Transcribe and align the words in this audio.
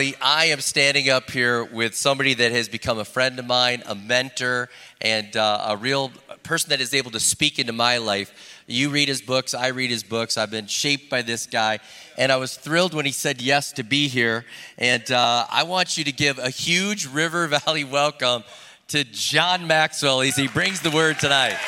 I 0.00 0.46
am 0.46 0.60
standing 0.60 1.10
up 1.10 1.30
here 1.30 1.62
with 1.62 1.94
somebody 1.94 2.32
that 2.32 2.52
has 2.52 2.70
become 2.70 2.98
a 2.98 3.04
friend 3.04 3.38
of 3.38 3.46
mine, 3.46 3.82
a 3.86 3.94
mentor, 3.94 4.70
and 5.00 5.36
uh, 5.36 5.66
a 5.68 5.76
real 5.76 6.10
person 6.42 6.70
that 6.70 6.80
is 6.80 6.94
able 6.94 7.10
to 7.10 7.20
speak 7.20 7.58
into 7.58 7.74
my 7.74 7.98
life. 7.98 8.62
You 8.66 8.88
read 8.88 9.08
his 9.08 9.20
books, 9.20 9.52
I 9.52 9.68
read 9.68 9.90
his 9.90 10.02
books. 10.02 10.38
I've 10.38 10.50
been 10.50 10.68
shaped 10.68 11.10
by 11.10 11.20
this 11.20 11.44
guy, 11.44 11.80
and 12.16 12.32
I 12.32 12.36
was 12.36 12.56
thrilled 12.56 12.94
when 12.94 13.04
he 13.04 13.12
said 13.12 13.42
yes 13.42 13.72
to 13.72 13.82
be 13.82 14.08
here. 14.08 14.46
And 14.78 15.10
uh, 15.10 15.46
I 15.50 15.64
want 15.64 15.98
you 15.98 16.04
to 16.04 16.12
give 16.12 16.38
a 16.38 16.48
huge 16.48 17.06
River 17.06 17.46
Valley 17.46 17.84
welcome 17.84 18.44
to 18.88 19.04
John 19.04 19.66
Maxwell 19.66 20.22
as 20.22 20.34
he 20.34 20.48
brings 20.48 20.80
the 20.80 20.90
word 20.90 21.18
tonight. 21.18 21.58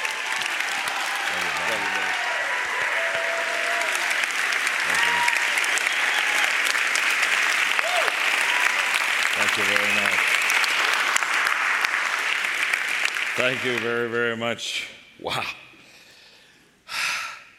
Thank 9.55 9.69
you 9.69 9.77
very 9.77 9.95
much. 9.95 10.33
Thank 13.43 13.65
you 13.65 13.77
very, 13.81 14.09
very 14.09 14.37
much. 14.37 14.87
Wow. 15.19 15.43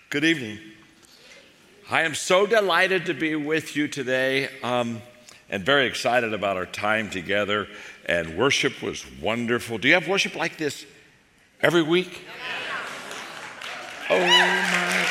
Good 0.10 0.24
evening. 0.24 0.60
I 1.92 2.04
am 2.04 2.16
so 2.16 2.46
delighted 2.46 3.08
to 3.08 3.14
be 3.14 3.36
with 3.36 3.76
you 3.76 3.90
today 3.90 4.48
um, 4.64 5.02
and 5.50 5.66
very 5.66 5.86
excited 5.86 6.34
about 6.34 6.56
our 6.56 6.66
time 6.66 7.10
together. 7.10 7.68
And 8.06 8.38
worship 8.38 8.82
was 8.82 9.06
wonderful. 9.22 9.78
Do 9.78 9.90
you 9.90 9.96
have 9.96 10.08
worship 10.08 10.38
like 10.38 10.56
this 10.56 10.86
every 11.62 11.84
week? 11.84 12.22
Oh 14.10 14.20
my 14.22 15.10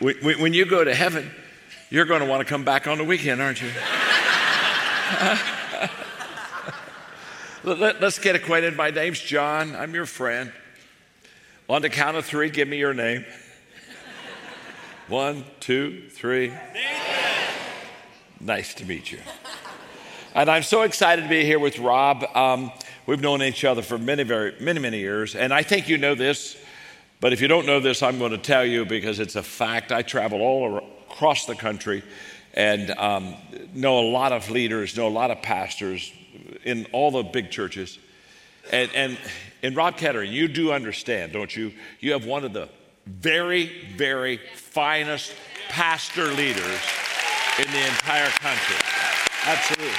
God. 0.00 0.40
When 0.40 0.54
you 0.54 0.64
go 0.64 0.82
to 0.82 0.94
heaven, 0.94 1.30
you're 1.90 2.06
going 2.06 2.22
to 2.22 2.26
want 2.26 2.40
to 2.40 2.46
come 2.46 2.64
back 2.64 2.86
on 2.86 2.96
the 2.96 3.04
weekend, 3.04 3.42
aren't 3.42 3.60
you? 3.60 3.68
Let, 7.62 8.02
us 8.02 8.18
get 8.18 8.34
acquainted. 8.34 8.74
My 8.74 8.88
name's 8.88 9.20
John. 9.20 9.76
I'm 9.76 9.92
your 9.92 10.06
friend. 10.06 10.50
On 11.68 11.82
the 11.82 11.90
count 11.90 12.16
of 12.16 12.24
three, 12.24 12.48
give 12.48 12.66
me 12.66 12.78
your 12.78 12.94
name. 12.94 13.26
One, 15.08 15.44
two, 15.60 16.08
three. 16.08 16.54
Nice 18.40 18.72
to 18.74 18.86
meet 18.86 19.12
you. 19.12 19.18
And 20.34 20.48
I'm 20.50 20.62
so 20.62 20.82
excited 20.82 21.20
to 21.24 21.28
be 21.28 21.44
here 21.44 21.58
with 21.58 21.78
Rob. 21.78 22.24
Um, 22.34 22.72
we've 23.04 23.20
known 23.20 23.42
each 23.42 23.62
other 23.66 23.82
for 23.82 23.98
many, 23.98 24.22
very, 24.22 24.54
many, 24.58 24.80
many 24.80 24.98
years. 24.98 25.34
And 25.34 25.52
I 25.52 25.62
think 25.62 25.86
you 25.86 25.98
know 25.98 26.14
this, 26.14 26.56
but 27.20 27.34
if 27.34 27.42
you 27.42 27.48
don't 27.48 27.66
know 27.66 27.78
this, 27.78 28.02
I'm 28.02 28.18
going 28.18 28.32
to 28.32 28.38
tell 28.38 28.64
you 28.64 28.86
because 28.86 29.18
it's 29.18 29.36
a 29.36 29.42
fact. 29.42 29.92
I 29.92 30.00
travel 30.00 30.40
all 30.40 30.78
across 31.10 31.44
the 31.44 31.56
country 31.56 32.04
and 32.54 32.90
um, 32.92 33.34
know 33.74 33.98
a 33.98 34.08
lot 34.10 34.32
of 34.32 34.48
leaders, 34.48 34.96
know 34.96 35.08
a 35.08 35.10
lot 35.10 35.30
of 35.30 35.42
pastors 35.42 36.10
in 36.64 36.86
all 36.92 37.10
the 37.10 37.22
big 37.22 37.50
churches. 37.50 37.98
And, 38.72 38.90
and 38.94 39.18
in 39.62 39.74
Rob 39.74 39.96
Ketterling, 39.96 40.32
you 40.32 40.48
do 40.48 40.72
understand, 40.72 41.32
don't 41.32 41.54
you? 41.54 41.72
You 42.00 42.12
have 42.12 42.24
one 42.24 42.44
of 42.44 42.52
the 42.52 42.68
very, 43.06 43.70
very 43.96 44.38
finest 44.54 45.34
pastor 45.68 46.26
leaders 46.26 46.80
in 47.58 47.70
the 47.72 47.86
entire 47.86 48.30
country. 48.30 48.76
Absolutely. 49.44 49.94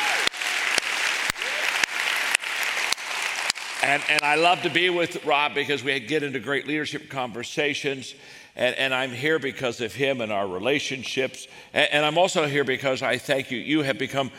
And, 3.84 4.04
and 4.10 4.22
I 4.22 4.36
love 4.36 4.62
to 4.62 4.70
be 4.70 4.92
with 4.92 5.26
Rob 5.26 5.56
because 5.56 5.84
we 5.84 6.00
get 6.00 6.22
into 6.22 6.40
great 6.40 6.68
leadership 6.68 7.10
conversations. 7.10 8.14
And, 8.56 8.76
and, 8.76 8.94
I'm 8.94 9.12
here 9.12 9.40
because 9.40 9.82
of 9.82 9.96
him 9.96 10.22
and 10.22 10.32
our 10.32 10.48
relationships. 10.48 11.48
And, 11.74 11.90
and, 11.92 12.06
I'm 12.06 12.18
also 12.18 12.46
here 12.48 12.64
because 12.64 13.02
I 13.02 13.18
thank 13.18 13.50
you. 13.50 13.58
You 13.58 13.82
have 13.82 13.98
become 13.98 14.30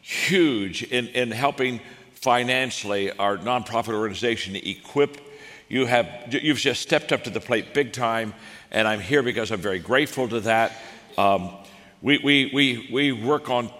huge 0.00 0.82
in, 0.82 1.08
in 1.08 1.30
helping 1.30 1.80
financially 2.14 3.10
our 3.12 3.38
nonprofit 3.38 3.94
organization 3.94 4.56
equip. 4.56 5.20
You 5.68 5.86
have, 5.86 6.06
you've 6.30 6.58
just 6.58 6.82
stepped 6.82 7.12
up 7.12 7.24
to 7.24 7.30
the 7.30 7.40
plate 7.40 7.72
big 7.72 7.92
time. 7.92 8.34
And 8.70 8.86
I'm 8.86 9.00
here 9.00 9.22
because 9.22 9.50
I'm 9.50 9.60
very 9.60 9.78
grateful 9.78 10.28
to 10.28 10.40
that. 10.40 10.72
Um, 11.16 11.50
we, 12.02 12.18
we, 12.18 12.50
we, 12.52 12.88
we 12.92 13.12
work 13.12 13.50
on 13.50 13.70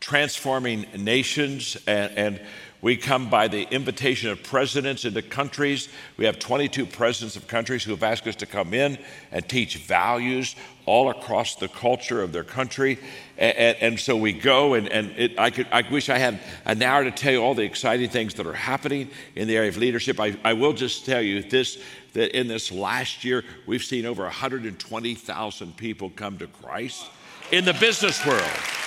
transforming 0.00 0.86
nations 0.96 1.76
and, 1.86 2.12
and 2.16 2.40
we 2.82 2.96
come 2.96 3.28
by 3.28 3.48
the 3.48 3.62
invitation 3.70 4.30
of 4.30 4.42
presidents 4.42 5.04
into 5.04 5.20
countries. 5.20 5.88
We 6.16 6.24
have 6.24 6.38
22 6.38 6.86
presidents 6.86 7.36
of 7.36 7.46
countries 7.46 7.84
who 7.84 7.90
have 7.90 8.02
asked 8.02 8.26
us 8.26 8.36
to 8.36 8.46
come 8.46 8.72
in 8.72 8.98
and 9.30 9.46
teach 9.46 9.76
values 9.76 10.56
all 10.86 11.10
across 11.10 11.56
the 11.56 11.68
culture 11.68 12.22
of 12.22 12.32
their 12.32 12.44
country. 12.44 12.98
And, 13.36 13.76
and 13.80 14.00
so 14.00 14.16
we 14.16 14.32
go, 14.32 14.74
and, 14.74 14.88
and 14.88 15.10
it, 15.18 15.38
I, 15.38 15.50
could, 15.50 15.66
I 15.70 15.82
wish 15.90 16.08
I 16.08 16.16
had 16.16 16.40
an 16.64 16.82
hour 16.82 17.04
to 17.04 17.10
tell 17.10 17.32
you 17.32 17.42
all 17.42 17.54
the 17.54 17.62
exciting 17.62 18.08
things 18.08 18.34
that 18.34 18.46
are 18.46 18.54
happening 18.54 19.10
in 19.36 19.46
the 19.46 19.56
area 19.56 19.68
of 19.68 19.76
leadership. 19.76 20.18
I, 20.18 20.38
I 20.42 20.54
will 20.54 20.72
just 20.72 21.04
tell 21.04 21.20
you 21.20 21.42
this 21.42 21.78
that 22.14 22.36
in 22.36 22.48
this 22.48 22.72
last 22.72 23.24
year, 23.24 23.44
we've 23.66 23.84
seen 23.84 24.04
over 24.04 24.24
120,000 24.24 25.76
people 25.76 26.10
come 26.10 26.38
to 26.38 26.48
Christ 26.48 27.06
in 27.52 27.64
the 27.64 27.74
business 27.74 28.24
world. 28.26 28.42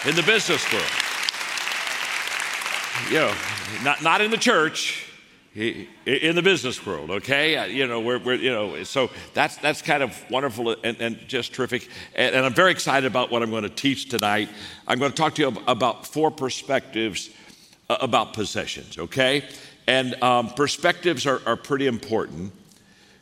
In 0.05 0.15
the 0.15 0.23
business 0.23 0.69
world 0.73 1.12
you 3.09 3.15
know, 3.15 3.33
not, 3.83 4.01
not 4.01 4.21
in 4.21 4.31
the 4.31 4.37
church, 4.37 5.07
in 5.55 6.35
the 6.35 6.41
business 6.41 6.83
world, 6.83 7.11
okay? 7.11 7.55
Uh, 7.55 7.65
you 7.65 7.85
know, 7.85 7.99
we're, 7.99 8.17
we're, 8.17 8.35
you 8.35 8.51
know, 8.51 8.83
so 8.83 9.11
that's, 9.35 9.57
that's 9.57 9.83
kind 9.83 10.01
of 10.01 10.19
wonderful 10.31 10.75
and, 10.83 10.99
and 10.99 11.19
just 11.27 11.53
terrific. 11.53 11.87
And, 12.15 12.35
and, 12.35 12.45
I'm 12.45 12.53
very 12.53 12.71
excited 12.71 13.05
about 13.05 13.31
what 13.31 13.43
I'm 13.43 13.51
going 13.51 13.63
to 13.63 13.69
teach 13.69 14.09
tonight. 14.09 14.49
I'm 14.87 14.97
going 14.97 15.11
to 15.11 15.17
talk 15.17 15.35
to 15.35 15.41
you 15.43 15.55
about 15.67 16.07
four 16.07 16.31
perspectives 16.31 17.29
uh, 17.87 17.97
about 18.01 18.33
possessions, 18.33 18.97
okay? 18.97 19.43
And 19.85 20.21
um, 20.23 20.49
perspectives 20.49 21.27
are, 21.27 21.41
are 21.45 21.57
pretty 21.57 21.85
important 21.85 22.51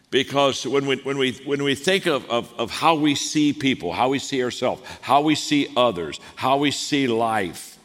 because 0.09 0.65
when 0.65 0.85
we, 0.85 0.97
when 0.97 1.17
we, 1.17 1.33
when 1.45 1.63
we 1.63 1.75
think 1.75 2.05
of, 2.05 2.29
of, 2.29 2.53
of 2.57 2.71
how 2.71 2.95
we 2.95 3.15
see 3.15 3.51
people, 3.51 3.91
how 3.91 4.09
we 4.09 4.19
see 4.19 4.41
ourselves, 4.41 4.81
how 5.01 5.21
we 5.21 5.35
see 5.35 5.67
others, 5.75 6.19
how 6.35 6.57
we 6.57 6.71
see 6.71 7.07
life, 7.07 7.77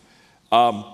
um, 0.52 0.84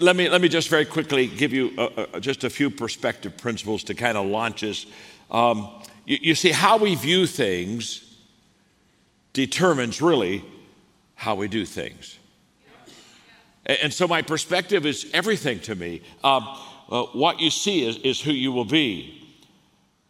let 0.00 0.16
me, 0.16 0.28
let 0.28 0.40
me 0.40 0.48
just 0.48 0.68
very 0.68 0.84
quickly 0.84 1.26
give 1.26 1.52
you 1.52 1.72
a, 1.76 2.06
a, 2.14 2.20
just 2.20 2.44
a 2.44 2.50
few 2.50 2.70
perspective 2.70 3.36
principles 3.36 3.84
to 3.84 3.94
kind 3.94 4.16
of 4.16 4.26
launch 4.26 4.64
us. 4.64 4.86
Um, 5.30 5.68
you, 6.04 6.18
you 6.20 6.34
see, 6.34 6.50
how 6.50 6.78
we 6.78 6.94
view 6.94 7.26
things 7.26 8.02
determines 9.32 10.00
really 10.00 10.44
how 11.14 11.34
we 11.34 11.48
do 11.48 11.64
things. 11.64 12.18
And, 13.66 13.92
so, 13.92 14.06
my 14.06 14.22
perspective 14.22 14.86
is 14.86 15.10
everything 15.12 15.58
to 15.60 15.74
me. 15.74 16.02
Um, 16.22 16.46
uh, 16.88 17.02
what 17.12 17.40
you 17.40 17.50
see 17.50 17.86
is, 17.86 17.96
is 17.98 18.20
who 18.20 18.30
you 18.30 18.52
will 18.52 18.64
be. 18.64 19.12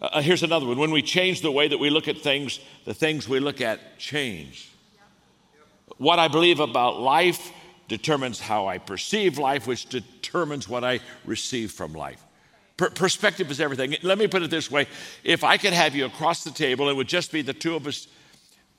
Uh, 0.01 0.21
here's 0.21 0.43
another 0.43 0.67
one. 0.67 0.79
When 0.79 0.91
we 0.91 1.01
change 1.01 1.41
the 1.41 1.51
way 1.51 1.67
that 1.67 1.79
we 1.79 1.89
look 1.89 2.07
at 2.07 2.19
things, 2.19 2.61
the 2.85 2.93
things 2.93 3.29
we 3.29 3.41
look 3.41 3.63
at 3.63 3.99
change. 3.99 4.71
What 5.97 6.19
I 6.19 6.29
believe 6.29 6.61
about 6.61 7.01
life 7.01 7.51
determines 7.89 8.41
how 8.41 8.67
I 8.67 8.79
perceive 8.79 9.39
life, 9.39 9.67
which 9.67 9.87
determines 9.87 10.69
what 10.69 10.85
I 10.85 11.01
receive 11.25 11.73
from 11.73 11.93
life. 11.93 12.23
Per- 12.77 12.91
perspective 12.91 13.51
is 13.51 13.61
everything. 13.61 13.97
Let 14.03 14.19
me 14.19 14.27
put 14.27 14.43
it 14.43 14.51
this 14.51 14.71
way 14.71 14.87
if 15.25 15.45
I 15.45 15.57
could 15.57 15.73
have 15.73 15.95
you 15.95 16.05
across 16.05 16.45
the 16.45 16.51
table, 16.51 16.89
it 16.89 16.97
would 16.97 17.09
just 17.09 17.33
be 17.33 17.43
the 17.43 17.55
two 17.55 17.75
of 17.75 17.87
us. 17.87 18.09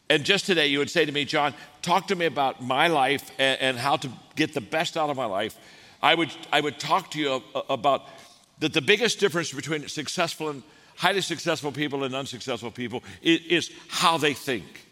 And 0.09 0.23
just 0.23 0.45
today, 0.45 0.67
you 0.67 0.79
would 0.79 0.89
say 0.89 1.05
to 1.05 1.11
me, 1.11 1.25
John, 1.25 1.53
talk 1.81 2.07
to 2.07 2.15
me 2.15 2.25
about 2.25 2.63
my 2.63 2.87
life 2.87 3.29
and, 3.37 3.59
and 3.59 3.77
how 3.77 3.97
to 3.97 4.09
get 4.35 4.53
the 4.53 4.61
best 4.61 4.95
out 4.95 5.09
of 5.09 5.17
my 5.17 5.25
life. 5.25 5.57
I 6.01 6.15
would, 6.15 6.31
I 6.51 6.61
would 6.61 6.79
talk 6.79 7.11
to 7.11 7.19
you 7.19 7.43
uh, 7.53 7.61
about 7.69 8.07
that 8.59 8.73
the 8.73 8.81
biggest 8.81 9.19
difference 9.19 9.51
between 9.51 9.87
successful 9.87 10.49
and 10.49 10.63
highly 10.95 11.21
successful 11.21 11.71
people 11.71 12.03
and 12.03 12.15
unsuccessful 12.15 12.71
people 12.71 13.03
is, 13.21 13.39
is 13.41 13.71
how 13.87 14.17
they 14.17 14.33
think, 14.33 14.85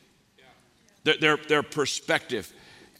their, 1.03 1.17
their, 1.17 1.37
their 1.37 1.63
perspective. 1.63 2.51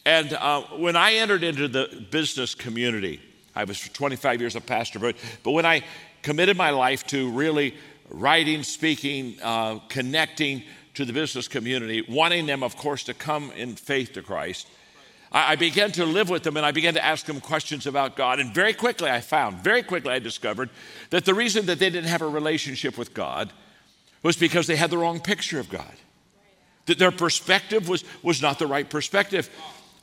And 0.06 0.34
uh, 0.34 0.62
when 0.76 0.94
I 0.94 1.14
entered 1.14 1.42
into 1.42 1.66
the 1.66 2.06
business 2.12 2.54
community, 2.54 3.20
I 3.56 3.64
was 3.64 3.80
for 3.80 3.92
25 3.92 4.40
years 4.40 4.54
a 4.54 4.60
pastor, 4.60 5.00
but, 5.00 5.16
but 5.42 5.50
when 5.50 5.66
I 5.66 5.82
committed 6.22 6.56
my 6.56 6.70
life 6.70 7.04
to 7.08 7.28
really 7.32 7.74
writing, 8.08 8.62
speaking, 8.62 9.36
uh, 9.42 9.80
connecting 9.88 10.62
to 10.94 11.04
the 11.04 11.12
business 11.12 11.48
community, 11.48 12.04
wanting 12.08 12.46
them, 12.46 12.62
of 12.62 12.76
course, 12.76 13.02
to 13.02 13.14
come 13.14 13.50
in 13.56 13.74
faith 13.74 14.12
to 14.12 14.22
Christ, 14.22 14.68
I, 15.32 15.52
I 15.52 15.56
began 15.56 15.90
to 15.92 16.06
live 16.06 16.30
with 16.30 16.44
them 16.44 16.56
and 16.56 16.64
I 16.64 16.70
began 16.70 16.94
to 16.94 17.04
ask 17.04 17.26
them 17.26 17.40
questions 17.40 17.84
about 17.84 18.14
God. 18.14 18.38
And 18.38 18.54
very 18.54 18.74
quickly 18.74 19.10
I 19.10 19.20
found, 19.20 19.56
very 19.64 19.82
quickly 19.82 20.12
I 20.12 20.20
discovered 20.20 20.70
that 21.10 21.24
the 21.24 21.34
reason 21.34 21.66
that 21.66 21.80
they 21.80 21.90
didn't 21.90 22.10
have 22.10 22.22
a 22.22 22.28
relationship 22.28 22.96
with 22.96 23.12
God 23.12 23.52
was 24.22 24.36
because 24.36 24.68
they 24.68 24.76
had 24.76 24.90
the 24.90 24.98
wrong 24.98 25.18
picture 25.18 25.58
of 25.58 25.68
God. 25.68 25.94
That 26.86 27.00
their 27.00 27.10
perspective 27.10 27.88
was, 27.88 28.04
was 28.22 28.40
not 28.40 28.60
the 28.60 28.68
right 28.68 28.88
perspective. 28.88 29.50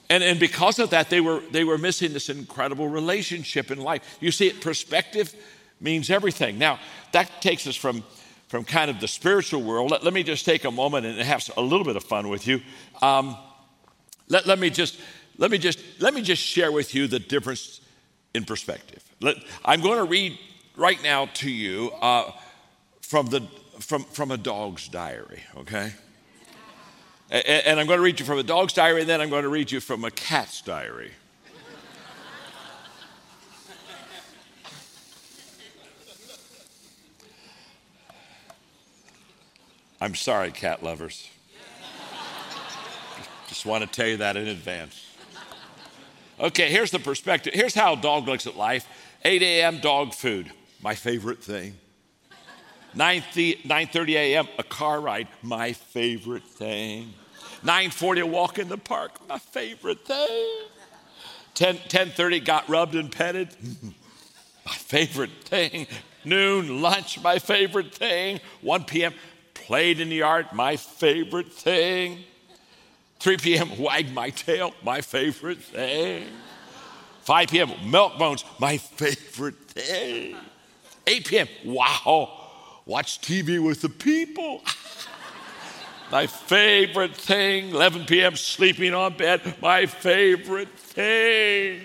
And, 0.09 0.23
and 0.23 0.39
because 0.39 0.79
of 0.79 0.89
that, 0.91 1.09
they 1.09 1.21
were, 1.21 1.39
they 1.51 1.63
were 1.63 1.77
missing 1.77 2.13
this 2.13 2.29
incredible 2.29 2.87
relationship 2.87 3.71
in 3.71 3.79
life. 3.79 4.17
You 4.19 4.31
see, 4.31 4.51
perspective 4.51 5.33
means 5.79 6.09
everything. 6.09 6.57
Now, 6.57 6.79
that 7.13 7.41
takes 7.41 7.67
us 7.67 7.75
from, 7.75 8.03
from 8.47 8.63
kind 8.63 8.91
of 8.91 8.99
the 8.99 9.07
spiritual 9.07 9.63
world. 9.63 9.91
Let, 9.91 10.03
let 10.03 10.13
me 10.13 10.23
just 10.23 10.45
take 10.45 10.65
a 10.65 10.71
moment 10.71 11.05
and 11.05 11.17
have 11.19 11.49
a 11.57 11.61
little 11.61 11.85
bit 11.85 11.95
of 11.95 12.03
fun 12.03 12.29
with 12.29 12.47
you. 12.47 12.61
Um, 13.01 13.37
let, 14.27 14.45
let, 14.45 14.59
me 14.59 14.69
just, 14.69 14.99
let, 15.37 15.51
me 15.51 15.57
just, 15.57 15.79
let 15.99 16.13
me 16.13 16.21
just 16.21 16.41
share 16.41 16.71
with 16.71 16.93
you 16.93 17.07
the 17.07 17.19
difference 17.19 17.81
in 18.33 18.45
perspective. 18.45 19.03
Let, 19.21 19.37
I'm 19.63 19.81
going 19.81 19.97
to 19.97 20.05
read 20.05 20.37
right 20.75 21.01
now 21.03 21.27
to 21.35 21.49
you 21.49 21.91
uh, 22.01 22.31
from, 23.01 23.27
the, 23.27 23.41
from, 23.79 24.03
from 24.03 24.31
a 24.31 24.37
dog's 24.37 24.87
diary, 24.87 25.43
okay? 25.57 25.93
And, 27.33 27.79
I'm 27.79 27.87
going 27.87 27.97
to 27.97 28.03
read 28.03 28.19
you 28.19 28.27
from 28.27 28.37
a 28.37 28.43
dog's 28.43 28.73
diary, 28.73 29.01
and 29.01 29.09
then 29.09 29.19
I'm 29.19 29.31
going 29.31 29.41
to 29.41 29.49
read 29.49 29.71
you 29.71 29.79
from 29.79 30.03
a 30.03 30.11
cat's 30.11 30.61
diary. 30.61 31.09
I'm 39.99 40.13
sorry, 40.13 40.51
cat 40.51 40.83
lovers. 40.83 41.27
Just 43.47 43.65
want 43.65 43.83
to 43.83 43.89
tell 43.89 44.07
you 44.07 44.17
that 44.17 44.37
in 44.37 44.47
advance. 44.47 45.09
Okay, 46.39 46.69
here's 46.69 46.91
the 46.91 46.99
perspective. 46.99 47.55
Here's 47.55 47.73
how 47.73 47.93
a 47.93 47.97
dog 47.97 48.27
looks 48.27 48.45
at 48.45 48.55
life 48.55 48.87
8 49.25 49.41
a.m., 49.41 49.79
dog 49.79 50.13
food, 50.13 50.51
my 50.83 50.93
favorite 50.93 51.43
thing. 51.43 51.77
9.30 52.95 54.09
a.m., 54.09 54.47
a 54.59 54.63
car 54.63 55.01
ride, 55.01 55.27
my 55.41 55.73
favorite 55.73 56.43
thing. 56.43 57.11
9.40, 57.63 58.21
a 58.21 58.25
walk 58.25 58.59
in 58.59 58.67
the 58.67 58.77
park, 58.77 59.11
my 59.27 59.37
favorite 59.37 60.05
thing. 60.05 60.65
10, 61.53 61.77
10.30, 61.77 62.43
got 62.43 62.67
rubbed 62.67 62.95
and 62.95 63.11
petted, 63.11 63.49
my 64.65 64.73
favorite 64.73 65.31
thing. 65.45 65.87
Noon, 66.25 66.81
lunch, 66.81 67.21
my 67.21 67.39
favorite 67.39 67.93
thing. 67.93 68.39
1 68.61 68.83
p.m., 68.85 69.13
played 69.53 69.99
in 69.99 70.09
the 70.09 70.17
yard, 70.17 70.47
my 70.51 70.75
favorite 70.75 71.51
thing. 71.53 72.23
3 73.19 73.37
p.m., 73.37 73.77
wag 73.77 74.13
my 74.13 74.29
tail, 74.29 74.73
my 74.83 74.99
favorite 74.99 75.59
thing. 75.59 76.25
5 77.21 77.47
p.m., 77.47 77.71
milk 77.89 78.17
bones, 78.17 78.43
my 78.59 78.77
favorite 78.77 79.55
thing. 79.69 80.35
8 81.07 81.25
p.m., 81.25 81.47
wow, 81.63 82.49
watch 82.85 83.21
TV 83.21 83.65
with 83.65 83.81
the 83.81 83.89
people. 83.89 84.61
my 86.13 86.27
favorite 86.27 87.15
thing. 87.15 87.71
11 87.71 88.05
p.m., 88.05 88.35
sleeping 88.35 88.93
on 88.93 89.17
bed, 89.17 89.55
my 89.59 89.87
favorite 89.87 90.69
thing. 90.77 91.81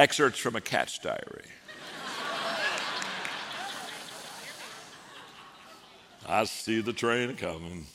Excerpts 0.00 0.40
from 0.40 0.56
a 0.56 0.60
cat's 0.60 0.98
diary. 0.98 1.44
I 6.26 6.42
see 6.44 6.80
the 6.80 6.92
train 6.92 7.36
coming. 7.36 7.86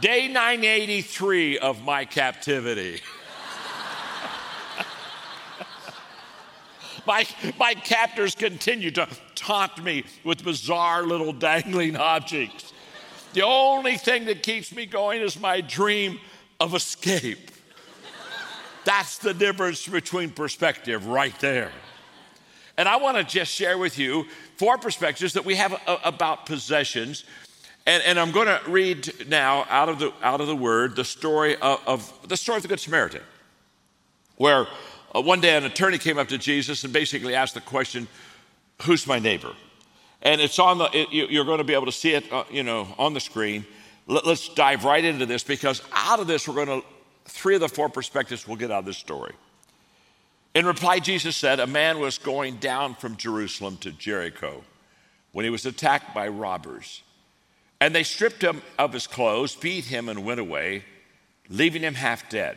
Day 0.00 0.28
983 0.28 1.58
of 1.58 1.82
my 1.82 2.04
captivity. 2.04 3.00
My, 7.06 7.26
my 7.58 7.74
captors 7.74 8.34
continue 8.34 8.90
to 8.92 9.08
taunt 9.34 9.82
me 9.82 10.04
with 10.24 10.44
bizarre 10.44 11.02
little 11.02 11.32
dangling 11.32 11.96
objects. 11.96 12.72
The 13.32 13.42
only 13.42 13.96
thing 13.96 14.26
that 14.26 14.42
keeps 14.42 14.74
me 14.74 14.86
going 14.86 15.20
is 15.20 15.38
my 15.38 15.60
dream 15.60 16.20
of 16.60 16.74
escape. 16.74 17.50
That's 18.84 19.18
the 19.18 19.34
difference 19.34 19.88
between 19.88 20.30
perspective 20.30 21.06
right 21.06 21.38
there. 21.40 21.72
And 22.76 22.88
I 22.88 22.96
want 22.96 23.16
to 23.16 23.24
just 23.24 23.52
share 23.52 23.78
with 23.78 23.98
you 23.98 24.26
four 24.56 24.78
perspectives 24.78 25.32
that 25.34 25.44
we 25.44 25.54
have 25.56 25.80
about 26.04 26.46
possessions. 26.46 27.24
And, 27.86 28.02
and 28.04 28.18
I'm 28.18 28.30
going 28.30 28.46
to 28.46 28.60
read 28.68 29.28
now 29.28 29.66
out 29.68 29.88
of 29.88 29.98
the, 29.98 30.12
out 30.22 30.40
of 30.40 30.46
the 30.46 30.56
word 30.56 30.96
the 30.96 31.04
story 31.04 31.56
of, 31.56 31.80
of 31.86 32.28
the 32.28 32.36
story 32.36 32.56
of 32.56 32.62
the 32.62 32.68
Good 32.68 32.80
Samaritan, 32.80 33.22
where 34.36 34.66
uh, 35.14 35.20
one 35.20 35.40
day 35.40 35.56
an 35.56 35.64
attorney 35.64 35.98
came 35.98 36.18
up 36.18 36.28
to 36.28 36.38
Jesus 36.38 36.84
and 36.84 36.92
basically 36.92 37.34
asked 37.34 37.54
the 37.54 37.60
question, 37.60 38.08
Who's 38.82 39.06
my 39.06 39.18
neighbor? 39.18 39.52
And 40.22 40.40
it's 40.40 40.58
on 40.58 40.78
the, 40.78 40.88
it, 40.92 41.30
you're 41.30 41.44
going 41.44 41.58
to 41.58 41.64
be 41.64 41.74
able 41.74 41.86
to 41.86 41.92
see 41.92 42.14
it, 42.14 42.32
uh, 42.32 42.44
you 42.50 42.62
know, 42.62 42.88
on 42.98 43.14
the 43.14 43.20
screen. 43.20 43.66
Let, 44.06 44.26
let's 44.26 44.48
dive 44.48 44.84
right 44.84 45.04
into 45.04 45.26
this 45.26 45.44
because 45.44 45.82
out 45.92 46.18
of 46.18 46.26
this, 46.26 46.48
we're 46.48 46.64
going 46.64 46.80
to, 46.80 46.86
three 47.26 47.54
of 47.54 47.60
the 47.60 47.68
four 47.68 47.88
perspectives 47.88 48.48
we'll 48.48 48.56
get 48.56 48.70
out 48.70 48.80
of 48.80 48.84
this 48.86 48.96
story. 48.96 49.34
In 50.54 50.66
reply, 50.66 50.98
Jesus 50.98 51.36
said, 51.36 51.60
A 51.60 51.66
man 51.66 52.00
was 52.00 52.18
going 52.18 52.56
down 52.56 52.94
from 52.94 53.16
Jerusalem 53.16 53.76
to 53.78 53.92
Jericho 53.92 54.64
when 55.32 55.44
he 55.44 55.50
was 55.50 55.66
attacked 55.66 56.14
by 56.14 56.28
robbers. 56.28 57.02
And 57.80 57.94
they 57.94 58.04
stripped 58.04 58.40
him 58.40 58.62
of 58.78 58.92
his 58.92 59.06
clothes, 59.06 59.56
beat 59.56 59.84
him, 59.84 60.08
and 60.08 60.24
went 60.24 60.40
away, 60.40 60.84
leaving 61.48 61.82
him 61.82 61.94
half 61.94 62.28
dead. 62.30 62.56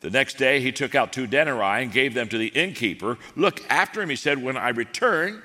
The 0.00 0.10
next 0.10 0.38
day 0.38 0.60
he 0.60 0.70
took 0.70 0.94
out 0.94 1.12
two 1.12 1.26
denarii 1.26 1.82
and 1.82 1.92
gave 1.92 2.14
them 2.14 2.28
to 2.28 2.38
the 2.38 2.48
innkeeper. 2.48 3.18
Look 3.34 3.62
after 3.68 4.00
him, 4.00 4.10
he 4.10 4.16
said, 4.16 4.42
When 4.42 4.56
I 4.56 4.68
return, 4.68 5.42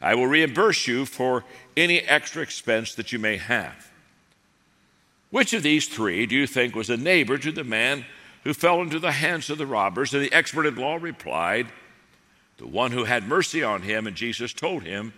I 0.00 0.14
will 0.14 0.26
reimburse 0.26 0.86
you 0.86 1.04
for 1.04 1.44
any 1.76 2.00
extra 2.00 2.42
expense 2.42 2.94
that 2.94 3.12
you 3.12 3.18
may 3.18 3.36
have. 3.36 3.90
Which 5.30 5.52
of 5.52 5.62
these 5.62 5.88
three 5.88 6.26
do 6.26 6.34
you 6.34 6.46
think 6.46 6.74
was 6.74 6.90
a 6.90 6.96
neighbor 6.96 7.38
to 7.38 7.52
the 7.52 7.64
man 7.64 8.04
who 8.44 8.54
fell 8.54 8.80
into 8.80 8.98
the 8.98 9.12
hands 9.12 9.50
of 9.50 9.58
the 9.58 9.66
robbers. 9.66 10.14
And 10.14 10.22
the 10.22 10.32
expert 10.32 10.66
in 10.66 10.76
law 10.76 10.96
replied, 10.96 11.66
The 12.56 12.66
one 12.66 12.92
who 12.92 13.04
had 13.04 13.28
mercy 13.28 13.62
on 13.62 13.82
him. 13.82 14.06
And 14.06 14.16
Jesus 14.16 14.52
told 14.52 14.82
him, 14.82 15.12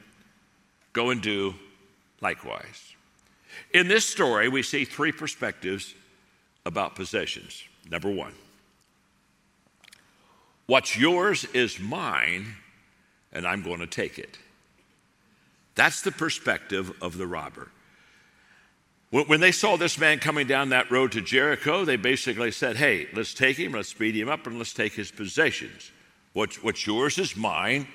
Go 0.92 1.10
and 1.10 1.22
do 1.22 1.54
likewise. 2.20 2.94
In 3.72 3.88
this 3.88 4.06
story, 4.06 4.48
we 4.48 4.62
see 4.62 4.84
three 4.84 5.12
perspectives 5.12 5.94
about 6.66 6.94
possessions. 6.94 7.64
Number 7.90 8.10
one, 8.10 8.32
what's 10.66 10.96
yours 10.96 11.44
is 11.46 11.78
mine, 11.78 12.54
and 13.32 13.46
I'm 13.46 13.62
going 13.62 13.80
to 13.80 13.86
take 13.86 14.18
it. 14.18 14.38
That's 15.74 16.02
the 16.02 16.12
perspective 16.12 16.92
of 17.02 17.16
the 17.18 17.26
robber. 17.26 17.68
When 19.10 19.40
they 19.40 19.52
saw 19.52 19.76
this 19.76 19.98
man 19.98 20.20
coming 20.20 20.46
down 20.46 20.70
that 20.70 20.90
road 20.90 21.12
to 21.12 21.20
Jericho, 21.20 21.84
they 21.84 21.96
basically 21.96 22.50
said, 22.50 22.76
Hey, 22.76 23.08
let's 23.12 23.34
take 23.34 23.58
him, 23.58 23.72
let's 23.72 23.92
beat 23.92 24.16
him 24.16 24.30
up, 24.30 24.46
and 24.46 24.56
let's 24.56 24.72
take 24.72 24.94
his 24.94 25.10
possessions. 25.10 25.90
What's, 26.32 26.62
what's 26.62 26.86
yours 26.86 27.18
is 27.18 27.36
mine, 27.36 27.86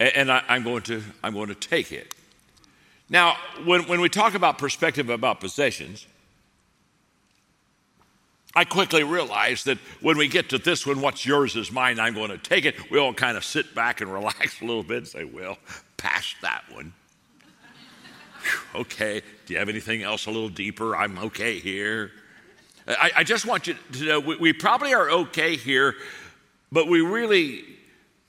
and 0.00 0.32
I, 0.32 0.42
am 0.48 0.64
going 0.64 0.82
to, 0.84 1.02
I'm 1.22 1.34
going 1.34 1.48
to 1.48 1.54
take 1.54 1.92
it. 1.92 2.14
Now, 3.10 3.36
when, 3.64 3.82
when 3.88 4.00
we 4.00 4.08
talk 4.08 4.32
about 4.32 4.56
perspective 4.56 5.10
about 5.10 5.40
possessions, 5.40 6.06
I 8.54 8.64
quickly 8.64 9.04
realized 9.04 9.66
that 9.66 9.78
when 10.00 10.16
we 10.16 10.26
get 10.26 10.48
to 10.50 10.58
this 10.58 10.86
one, 10.86 11.00
what's 11.00 11.24
yours 11.26 11.54
is 11.54 11.70
mine, 11.70 12.00
I'm 12.00 12.14
going 12.14 12.30
to 12.30 12.38
take 12.38 12.64
it. 12.64 12.90
We 12.90 12.98
all 12.98 13.12
kind 13.12 13.36
of 13.36 13.44
sit 13.44 13.74
back 13.74 14.00
and 14.00 14.12
relax 14.12 14.60
a 14.60 14.64
little 14.64 14.82
bit 14.82 14.98
and 14.98 15.08
say, 15.08 15.24
well, 15.24 15.58
pass 15.96 16.34
that 16.42 16.64
one. 16.72 16.92
okay, 18.74 19.22
do 19.46 19.52
you 19.52 19.58
have 19.58 19.68
anything 19.68 20.02
else 20.02 20.26
a 20.26 20.30
little 20.30 20.48
deeper? 20.48 20.96
I'm 20.96 21.18
okay 21.18 21.58
here. 21.58 22.10
I, 22.86 23.10
I 23.16 23.24
just 23.24 23.44
want 23.44 23.66
you 23.66 23.76
to 23.92 24.04
know 24.04 24.20
we, 24.20 24.36
we 24.36 24.52
probably 24.52 24.94
are 24.94 25.10
okay 25.10 25.56
here, 25.56 25.94
but 26.72 26.88
we 26.88 27.02
really 27.02 27.64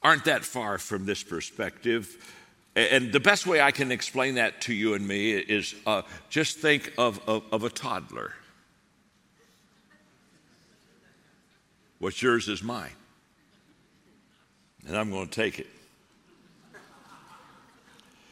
aren't 0.03 0.25
that 0.25 0.43
far 0.43 0.77
from 0.77 1.05
this 1.05 1.23
perspective. 1.23 2.35
And 2.75 3.11
the 3.11 3.19
best 3.19 3.47
way 3.47 3.61
I 3.61 3.71
can 3.71 3.91
explain 3.91 4.35
that 4.35 4.61
to 4.61 4.73
you 4.73 4.93
and 4.93 5.07
me 5.07 5.31
is 5.31 5.75
uh, 5.85 6.03
just 6.29 6.59
think 6.59 6.93
of, 6.97 7.19
of, 7.27 7.43
of 7.51 7.63
a 7.63 7.69
toddler. 7.69 8.33
What's 11.99 12.21
yours 12.21 12.47
is 12.47 12.63
mine. 12.63 12.91
And 14.87 14.97
I'm 14.97 15.11
going 15.11 15.27
to 15.27 15.33
take 15.33 15.59
it. 15.59 15.67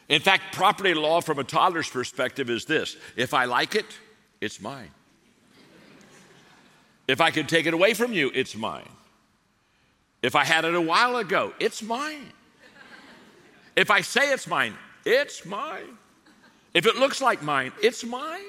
In 0.08 0.22
fact, 0.22 0.54
property 0.54 0.94
law 0.94 1.20
from 1.20 1.38
a 1.38 1.44
toddler's 1.44 1.88
perspective 1.88 2.48
is 2.48 2.64
this 2.64 2.96
if 3.14 3.34
I 3.34 3.44
like 3.44 3.74
it, 3.74 3.86
it's 4.40 4.60
mine. 4.60 4.90
If 7.06 7.20
I 7.20 7.30
could 7.30 7.48
take 7.48 7.66
it 7.66 7.74
away 7.74 7.94
from 7.94 8.12
you, 8.12 8.30
it's 8.34 8.56
mine. 8.56 8.88
If 10.22 10.34
I 10.34 10.44
had 10.44 10.64
it 10.64 10.74
a 10.74 10.80
while 10.80 11.16
ago, 11.16 11.52
it's 11.60 11.82
mine. 11.82 12.32
If 13.76 13.90
I 13.90 14.00
say 14.00 14.32
it's 14.32 14.46
mine, 14.46 14.74
it's 15.04 15.46
mine. 15.46 15.96
If 16.74 16.86
it 16.86 16.96
looks 16.96 17.20
like 17.20 17.42
mine, 17.42 17.72
it's 17.82 18.04
mine. 18.04 18.40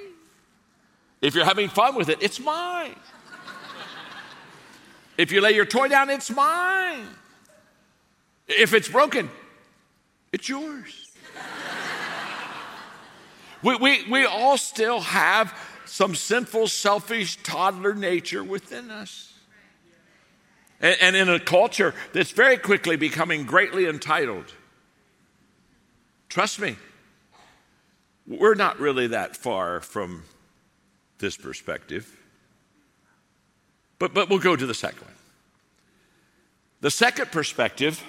If 1.22 1.36
you're 1.36 1.46
having 1.46 1.70
fun 1.70 1.96
with 1.96 2.10
it, 2.10 2.22
it's 2.22 2.40
mine. 2.40 2.96
If 5.20 5.34
you 5.34 5.42
lay 5.42 5.52
your 5.52 5.66
toy 5.66 5.90
down, 5.90 6.10
it's 6.10 6.32
mine. 6.32 7.06
If 8.48 8.74
it's 8.74 8.88
broken, 8.88 9.30
it's 10.32 10.48
yours. 10.48 11.12
we, 13.62 13.76
we, 13.76 14.10
we 14.10 14.24
all 14.24 14.58
still 14.58 15.02
have 15.02 15.54
some 15.84 16.16
sinful, 16.16 16.70
selfish, 16.70 17.36
toddler 17.44 17.94
nature 17.94 18.46
within 18.46 18.90
us. 18.90 19.34
And, 20.80 20.96
and 21.02 21.16
in 21.18 21.28
a 21.28 21.38
culture 21.38 21.94
that's 22.14 22.32
very 22.32 22.56
quickly 22.56 22.96
becoming 22.96 23.44
greatly 23.44 23.88
entitled, 23.88 24.54
trust 26.30 26.62
me, 26.62 26.78
we're 28.26 28.56
not 28.56 28.80
really 28.80 29.08
that 29.08 29.36
far 29.36 29.82
from 29.82 30.24
this 31.18 31.36
perspective. 31.36 32.10
But, 34.00 34.14
but 34.14 34.30
we'll 34.30 34.40
go 34.40 34.56
to 34.56 34.66
the 34.66 34.74
second 34.74 35.02
one. 35.02 35.14
The 36.82 36.92
second 36.92 37.32
perspective 37.32 38.02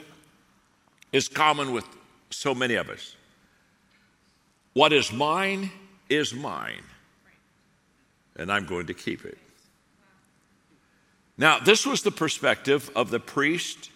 is 1.12 1.28
common 1.28 1.72
with 1.72 1.84
so 2.30 2.54
many 2.54 2.74
of 2.74 2.88
us. 2.88 3.16
What 4.72 4.92
is 4.92 5.12
mine 5.12 5.70
is 6.08 6.32
mine, 6.32 6.84
and 8.36 8.50
I'm 8.52 8.66
going 8.66 8.86
to 8.86 8.94
keep 8.94 9.24
it. 9.24 9.38
Now, 11.36 11.58
this 11.58 11.84
was 11.84 12.02
the 12.02 12.12
perspective 12.12 12.90
of 12.94 13.10
the 13.10 13.18
priest 13.18 13.90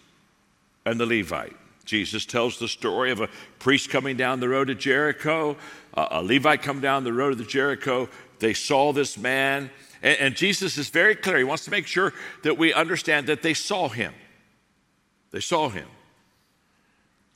and 0.85 0.99
the 0.99 1.05
Levite. 1.05 1.55
Jesus 1.85 2.25
tells 2.25 2.59
the 2.59 2.67
story 2.67 3.11
of 3.11 3.21
a 3.21 3.29
priest 3.59 3.89
coming 3.89 4.17
down 4.17 4.39
the 4.39 4.49
road 4.49 4.67
to 4.67 4.75
Jericho, 4.75 5.55
a 5.93 6.21
Levite 6.21 6.63
come 6.63 6.81
down 6.81 7.03
the 7.03 7.13
road 7.13 7.39
of 7.39 7.47
Jericho. 7.47 8.09
They 8.39 8.53
saw 8.53 8.91
this 8.91 9.17
man 9.17 9.69
and, 10.05 10.19
and 10.19 10.35
Jesus 10.35 10.77
is 10.77 10.89
very 10.89 11.15
clear. 11.15 11.39
He 11.39 11.43
wants 11.43 11.65
to 11.65 11.71
make 11.71 11.87
sure 11.87 12.13
that 12.43 12.57
we 12.57 12.71
understand 12.71 13.27
that 13.27 13.41
they 13.41 13.55
saw 13.55 13.89
him. 13.89 14.13
They 15.31 15.39
saw 15.41 15.67
him. 15.67 15.87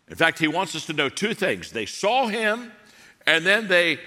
In 0.08 0.16
fact, 0.16 0.40
he 0.40 0.48
wants 0.48 0.76
us 0.76 0.86
to 0.86 0.94
know 0.94 1.10
two 1.10 1.34
things 1.34 1.72
they 1.72 1.88
saw 1.88 2.28
him, 2.28 2.72
and 3.26 3.46
then 3.46 3.68
they 3.68 4.00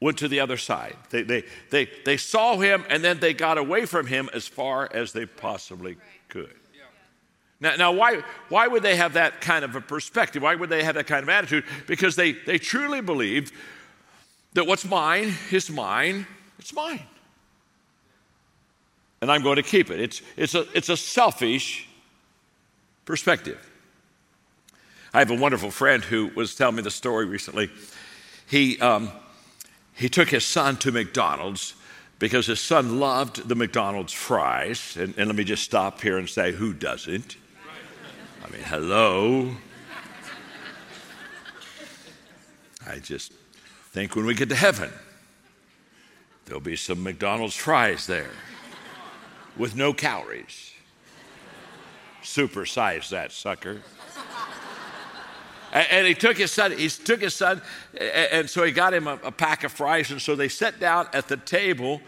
went 0.00 0.18
to 0.18 0.28
the 0.28 0.40
other 0.40 0.56
side. 0.56 0.96
They, 1.10 1.22
they, 1.22 1.44
they, 1.70 1.88
they 2.04 2.16
saw 2.16 2.58
him, 2.58 2.84
and 2.90 3.02
then 3.02 3.20
they 3.20 3.32
got 3.32 3.56
away 3.56 3.86
from 3.86 4.06
him 4.06 4.28
as 4.34 4.46
far 4.46 4.88
as 4.92 5.12
they 5.12 5.24
possibly 5.24 5.96
could. 6.28 6.54
Now, 7.60 7.76
now 7.76 7.92
why, 7.92 8.22
why 8.48 8.66
would 8.66 8.82
they 8.82 8.96
have 8.96 9.14
that 9.14 9.40
kind 9.40 9.64
of 9.64 9.76
a 9.76 9.80
perspective? 9.80 10.42
Why 10.42 10.56
would 10.56 10.68
they 10.68 10.82
have 10.82 10.96
that 10.96 11.06
kind 11.06 11.22
of 11.22 11.28
attitude? 11.28 11.64
Because 11.86 12.16
they, 12.16 12.32
they 12.32 12.58
truly 12.58 13.00
believed 13.00 13.54
that 14.54 14.66
what's 14.66 14.84
mine 14.84 15.32
is 15.50 15.70
mine, 15.70 16.26
it's 16.58 16.74
mine 16.74 17.00
and 19.24 19.32
I'm 19.32 19.42
going 19.42 19.56
to 19.56 19.62
keep 19.62 19.90
it. 19.90 20.00
It's, 20.00 20.20
it's, 20.36 20.54
a, 20.54 20.66
it's 20.74 20.90
a 20.90 20.98
selfish 20.98 21.88
perspective. 23.06 23.58
I 25.14 25.20
have 25.20 25.30
a 25.30 25.34
wonderful 25.34 25.70
friend 25.70 26.04
who 26.04 26.30
was 26.36 26.54
telling 26.54 26.76
me 26.76 26.82
the 26.82 26.90
story 26.90 27.24
recently. 27.24 27.70
He, 28.46 28.78
um, 28.80 29.10
he 29.94 30.10
took 30.10 30.28
his 30.28 30.44
son 30.44 30.76
to 30.76 30.92
McDonald's 30.92 31.72
because 32.18 32.44
his 32.48 32.60
son 32.60 33.00
loved 33.00 33.48
the 33.48 33.54
McDonald's 33.54 34.12
fries. 34.12 34.94
And, 35.00 35.14
and 35.16 35.26
let 35.28 35.36
me 35.36 35.44
just 35.44 35.62
stop 35.62 36.02
here 36.02 36.18
and 36.18 36.28
say, 36.28 36.52
who 36.52 36.74
doesn't? 36.74 37.38
I 38.44 38.50
mean, 38.50 38.62
hello. 38.64 39.56
I 42.86 42.98
just 42.98 43.32
think 43.86 44.16
when 44.16 44.26
we 44.26 44.34
get 44.34 44.50
to 44.50 44.54
heaven, 44.54 44.90
there'll 46.44 46.60
be 46.60 46.76
some 46.76 47.02
McDonald's 47.02 47.56
fries 47.56 48.06
there 48.06 48.28
with 49.56 49.76
no 49.76 49.92
calories. 49.92 50.72
Supersize 52.22 53.08
that 53.10 53.32
sucker. 53.32 53.82
and, 55.72 56.06
he 56.06 56.14
took 56.14 56.36
his 56.36 56.50
son, 56.50 56.72
he 56.72 56.88
took 56.88 57.20
his 57.20 57.34
son, 57.34 57.60
and, 57.98 58.48
so 58.48 58.64
he 58.64 58.72
got 58.72 58.94
him 58.94 59.06
a, 59.06 59.18
a, 59.24 59.32
pack 59.32 59.64
of 59.64 59.72
fries. 59.72 60.10
And 60.10 60.20
so 60.20 60.34
they 60.34 60.48
sat 60.48 60.80
down 60.80 61.08
at 61.12 61.28
the 61.28 61.36
table, 61.36 62.00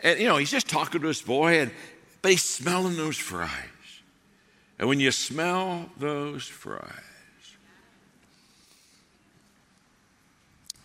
and 0.00 0.20
you 0.20 0.26
know, 0.26 0.36
he's 0.36 0.50
just 0.50 0.68
talking 0.68 1.00
to 1.00 1.06
his 1.06 1.22
boy, 1.22 1.60
and 1.60 1.70
but 2.22 2.30
he's 2.30 2.42
smelling 2.42 2.96
those 2.96 3.16
fries. 3.16 3.50
And 4.78 4.88
when 4.88 5.00
you 5.00 5.10
smell 5.10 5.90
those 5.98 6.46
fries, 6.46 6.84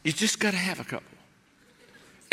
you 0.03 0.11
just 0.11 0.39
got 0.39 0.51
to 0.51 0.57
have 0.57 0.79
a 0.79 0.83
couple. 0.83 1.12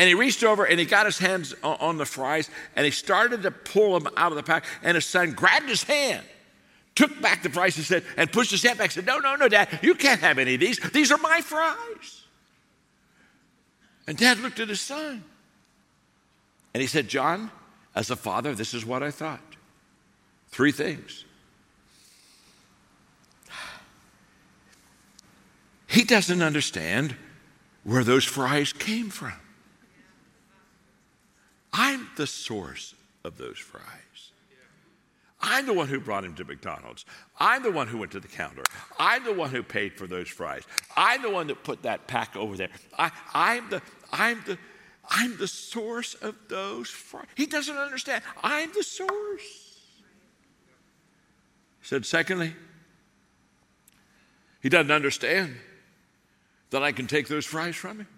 And 0.01 0.09
he 0.09 0.15
reached 0.15 0.43
over 0.43 0.65
and 0.65 0.81
he 0.81 0.87
got 0.87 1.05
his 1.05 1.19
hands 1.19 1.55
on 1.63 1.99
the 1.99 2.07
fries 2.07 2.49
and 2.75 2.87
he 2.87 2.91
started 2.91 3.43
to 3.43 3.51
pull 3.51 4.01
them 4.01 4.11
out 4.17 4.33
of 4.33 4.37
the 4.37 4.43
pack. 4.43 4.65
And 4.83 4.95
his 4.95 5.05
son 5.05 5.33
grabbed 5.33 5.69
his 5.69 5.83
hand, 5.83 6.25
took 6.95 7.21
back 7.21 7.43
the 7.43 7.51
fries 7.51 7.77
and 7.77 7.85
said, 7.85 8.05
and 8.17 8.33
pushed 8.33 8.51
his 8.51 8.63
hand 8.63 8.79
back 8.79 8.87
and 8.87 8.93
said, 8.93 9.05
No, 9.05 9.19
no, 9.19 9.37
no, 9.37 9.47
Dad, 9.47 9.69
you 9.83 9.95
can't 9.95 10.23
have 10.23 10.39
any 10.39 10.55
of 10.55 10.61
these. 10.61 10.81
These 10.93 11.13
are 11.13 11.19
my 11.19 11.43
fries. 11.43 12.23
And 14.07 14.17
Dad 14.17 14.39
looked 14.39 14.59
at 14.59 14.71
his 14.71 14.81
son 14.81 15.23
and 16.73 16.81
he 16.81 16.87
said, 16.87 17.07
John, 17.07 17.51
as 17.95 18.11
a 18.11 18.17
father, 18.17 18.55
this 18.55 18.73
is 18.73 18.87
what 18.87 19.03
I 19.03 19.11
thought. 19.11 19.43
Three 20.49 20.73
things. 20.73 21.27
He 25.89 26.05
doesn't 26.05 26.41
understand 26.41 27.17
where 27.85 28.03
those 28.03 28.25
fries 28.25 28.73
came 28.73 29.11
from. 29.11 29.35
I'm 31.73 32.09
the 32.17 32.27
source 32.27 32.95
of 33.25 33.39
those 33.39 33.59
fries. 33.59 33.85
I'm 35.43 35.67
the 35.67 35.73
one 35.73 35.89
who 35.89 36.01
brought 36.01 36.25
him 36.25 36.35
to 36.35 36.45
McDonald's. 36.45 37.07
I'm 37.39 37.63
the 37.63 37.71
one 37.71 37.89
who 37.89 37.97
went 37.97 38.13
to 38.13 38.21
the 38.21 38.29
counter. 38.29 38.63
I'm 38.99 39.25
the 39.25 39.33
one 39.33 39.51
who 39.51 39.63
paid 39.63 39.95
for 39.95 40.07
those 40.07 40.29
fries. 40.29 40.65
I'm 40.97 41.23
the 41.23 41.31
one 41.31 41.47
that 41.47 41.65
put 41.65 41.83
that 41.83 42.07
pack 42.07 42.37
over 42.37 42.57
there. 42.57 42.69
I, 42.99 43.11
I'm 43.33 43.71
the, 43.71 43.81
I'm 44.13 44.43
the, 44.47 44.59
I'm 45.09 45.39
the 45.39 45.49
source 45.49 46.15
of 46.15 46.35
those 46.49 46.91
fries. 46.91 47.27
He 47.37 47.47
doesn't 47.47 47.77
understand. 47.77 48.23
I'm 48.43 48.71
the 48.75 48.83
source. 48.83 49.89
He 51.81 51.87
said, 51.87 52.05
secondly, 52.05 52.55
he 54.63 54.69
doesn't 54.69 54.93
understand 54.93 55.57
that 56.69 56.83
I 56.83 56.93
can 56.93 57.07
take 57.07 57.29
those 57.29 57.47
fries 57.47 57.77
from 57.77 58.01
him 58.01 58.09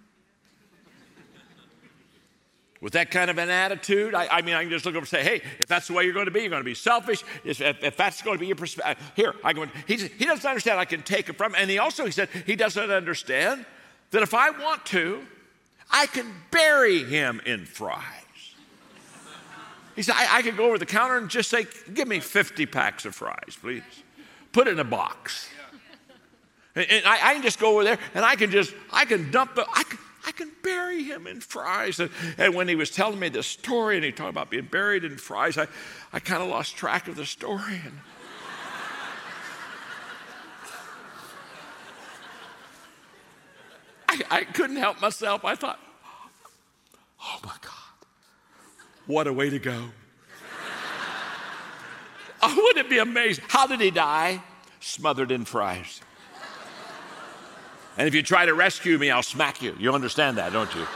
with 2.82 2.94
that 2.94 3.12
kind 3.12 3.30
of 3.30 3.38
an 3.38 3.48
attitude, 3.48 4.12
I, 4.12 4.26
I, 4.26 4.42
mean, 4.42 4.54
I 4.56 4.62
can 4.62 4.70
just 4.70 4.84
look 4.84 4.94
over 4.94 5.02
and 5.02 5.08
say, 5.08 5.22
hey, 5.22 5.40
if 5.60 5.68
that's 5.68 5.86
the 5.86 5.92
way 5.92 6.02
you're 6.02 6.12
going 6.12 6.26
to 6.26 6.32
be, 6.32 6.40
you're 6.40 6.50
going 6.50 6.60
to 6.60 6.64
be 6.64 6.74
selfish. 6.74 7.22
If, 7.44 7.60
if 7.60 7.96
that's 7.96 8.20
going 8.22 8.36
to 8.36 8.40
be 8.40 8.48
your 8.48 8.56
perspective, 8.56 8.96
uh, 9.00 9.12
here, 9.14 9.34
I 9.44 9.52
go, 9.52 9.66
he, 9.86 9.96
he 9.96 10.24
doesn't 10.24 10.44
understand 10.44 10.80
I 10.80 10.84
can 10.84 11.02
take 11.02 11.28
it 11.28 11.38
from 11.38 11.54
And 11.56 11.70
he 11.70 11.78
also, 11.78 12.04
he 12.04 12.10
said, 12.10 12.28
he 12.44 12.56
doesn't 12.56 12.90
understand 12.90 13.64
that 14.10 14.22
if 14.22 14.34
I 14.34 14.50
want 14.50 14.84
to, 14.86 15.22
I 15.92 16.06
can 16.06 16.26
bury 16.50 17.04
him 17.04 17.40
in 17.46 17.66
fries. 17.66 18.02
He 19.94 20.02
said, 20.02 20.16
I, 20.18 20.38
I 20.38 20.42
can 20.42 20.56
go 20.56 20.66
over 20.66 20.78
the 20.78 20.86
counter 20.86 21.18
and 21.18 21.30
just 21.30 21.50
say, 21.50 21.66
give 21.94 22.08
me 22.08 22.18
50 22.18 22.66
packs 22.66 23.04
of 23.04 23.14
fries, 23.14 23.56
please. 23.60 23.82
Put 24.50 24.66
it 24.66 24.72
in 24.72 24.80
a 24.80 24.84
box. 24.84 25.48
And, 26.74 26.90
and 26.90 27.06
I, 27.06 27.30
I, 27.30 27.34
can 27.34 27.42
just 27.42 27.60
go 27.60 27.74
over 27.74 27.84
there 27.84 27.98
and 28.14 28.24
I 28.24 28.34
can 28.34 28.50
just, 28.50 28.74
I 28.92 29.04
can 29.04 29.30
dump 29.30 29.54
the, 29.54 29.66
I 29.72 29.84
can, 29.84 29.98
I 30.26 30.32
can 30.32 30.50
bury 30.62 31.02
him 31.02 31.26
in 31.26 31.40
fries. 31.40 31.98
And, 31.98 32.10
and 32.38 32.54
when 32.54 32.68
he 32.68 32.74
was 32.74 32.90
telling 32.90 33.18
me 33.18 33.28
this 33.28 33.46
story 33.46 33.96
and 33.96 34.04
he 34.04 34.12
talked 34.12 34.30
about 34.30 34.50
being 34.50 34.66
buried 34.66 35.04
in 35.04 35.16
fries, 35.16 35.58
I, 35.58 35.66
I 36.12 36.20
kind 36.20 36.42
of 36.42 36.48
lost 36.48 36.76
track 36.76 37.08
of 37.08 37.16
the 37.16 37.26
story. 37.26 37.80
And 37.84 37.98
I, 44.30 44.44
couldn't 44.44 44.76
help 44.76 45.00
myself. 45.00 45.44
I 45.44 45.54
thought, 45.54 45.80
oh 47.22 47.40
my 47.44 47.54
God, 47.60 47.72
what 49.06 49.26
a 49.26 49.32
way 49.32 49.50
to 49.50 49.58
go. 49.58 49.78
oh, 52.42 52.54
wouldn't 52.56 52.86
it 52.86 52.90
be 52.90 52.98
amazing? 52.98 53.44
How 53.48 53.66
did 53.66 53.80
he 53.80 53.90
die? 53.90 54.42
Smothered 54.80 55.30
in 55.30 55.44
fries. 55.44 56.00
And 57.96 58.08
if 58.08 58.14
you 58.14 58.22
try 58.22 58.46
to 58.46 58.54
rescue 58.54 58.98
me, 58.98 59.10
I'll 59.10 59.22
smack 59.22 59.62
you. 59.62 59.76
You 59.78 59.92
understand 59.92 60.38
that, 60.38 60.52
don't 60.52 60.74
you? 60.74 60.86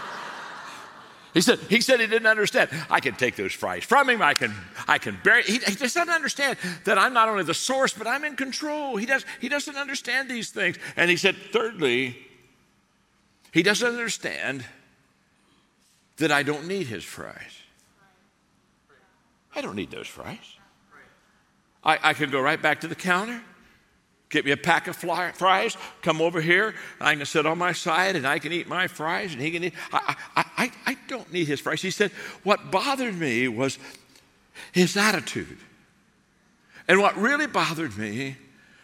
He 1.35 1.43
said, 1.43 1.59
he 1.69 1.83
said 1.83 2.01
he 2.01 2.07
didn't 2.07 2.29
understand. 2.29 2.71
I 2.89 3.01
can 3.01 3.15
take 3.15 3.37
those 3.37 3.53
fries 3.53 3.85
from 3.85 4.09
him. 4.09 4.23
I 4.23 4.33
can, 4.33 4.55
I 4.89 4.97
can 4.97 5.19
bury. 5.23 5.43
He, 5.43 5.59
he 5.59 5.75
just 5.75 5.95
doesn't 5.95 6.09
understand 6.09 6.57
that 6.85 6.97
I'm 6.97 7.13
not 7.13 7.29
only 7.29 7.45
the 7.45 7.53
source, 7.53 7.93
but 7.93 8.07
I'm 8.07 8.25
in 8.25 8.37
control. 8.37 8.97
He, 8.97 9.05
does, 9.05 9.27
he 9.39 9.51
doesn't 9.51 9.77
understand 9.77 10.31
these 10.31 10.49
things. 10.49 10.79
And 10.97 11.11
he 11.11 11.19
said, 11.19 11.37
thirdly, 11.53 12.17
he 13.53 13.63
doesn't 13.63 13.87
understand 13.87 14.65
that 16.17 16.33
I 16.33 16.43
don't 16.43 16.67
need 16.67 16.87
his 16.87 17.05
fries. 17.05 17.61
I 19.55 19.61
don't 19.61 19.77
need 19.77 19.91
those 19.91 20.07
fries. 20.07 20.57
I, 21.85 21.99
I 22.03 22.15
can 22.15 22.31
go 22.31 22.41
right 22.41 22.61
back 22.61 22.81
to 22.81 22.89
the 22.89 22.95
counter 22.95 23.43
Get 24.29 24.45
me 24.45 24.51
a 24.51 24.57
pack 24.57 24.89
of 24.89 24.97
fly, 24.97 25.31
fries, 25.33 25.77
come 26.03 26.21
over 26.21 26.41
here. 26.41 26.75
I 27.01 27.15
can 27.15 27.25
sit 27.27 27.47
on 27.47 27.59
my 27.59 27.73
side 27.73 28.17
and 28.17 28.27
I 28.27 28.41
can 28.41 28.53
eat 28.53 28.69
my 28.69 28.89
fries 28.89 29.33
and 29.33 29.41
he 29.41 29.53
can 29.53 29.65
eat. 29.65 29.75
I, 29.93 30.17
I, 30.35 30.45
I, 30.57 30.73
I 30.87 30.97
don't 31.07 31.33
need 31.33 31.47
his 31.47 31.61
fries. 31.61 31.81
He 31.81 31.91
said, 31.91 32.11
What 32.43 32.73
bothered 32.73 33.17
me 33.17 33.47
was 33.47 33.79
his 34.73 34.97
attitude. 34.97 35.59
And 36.89 37.01
what 37.01 37.17
really 37.17 37.47
bothered 37.47 37.97
me 37.97 38.37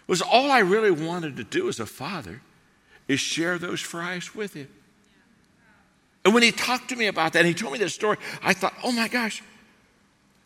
was 0.06 0.22
all 0.22 0.50
I 0.50 0.60
really 0.60 0.90
wanted 0.90 1.36
to 1.36 1.44
do 1.44 1.68
as 1.68 1.80
a 1.80 1.86
father 1.86 2.40
is 3.08 3.20
share 3.20 3.58
those 3.58 3.80
fries 3.80 4.34
with 4.34 4.54
him. 4.54 4.68
And 6.24 6.34
when 6.34 6.42
he 6.42 6.52
talked 6.52 6.88
to 6.90 6.96
me 6.96 7.06
about 7.06 7.32
that, 7.32 7.40
and 7.40 7.48
he 7.48 7.54
told 7.54 7.72
me 7.72 7.78
this 7.78 7.94
story, 7.94 8.16
I 8.42 8.52
thought, 8.52 8.74
oh 8.84 8.92
my 8.92 9.08
gosh, 9.08 9.42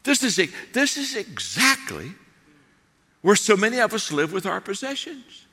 this 0.05 0.23
is, 0.23 0.51
this 0.73 0.97
is 0.97 1.17
exactly 1.17 2.13
where 3.27 3.35
so 3.35 3.57
many 3.57 3.81
of 3.81 3.93
us 3.93 4.13
live 4.13 4.33
with 4.33 4.47
our 4.47 4.61
possessions. 4.61 5.47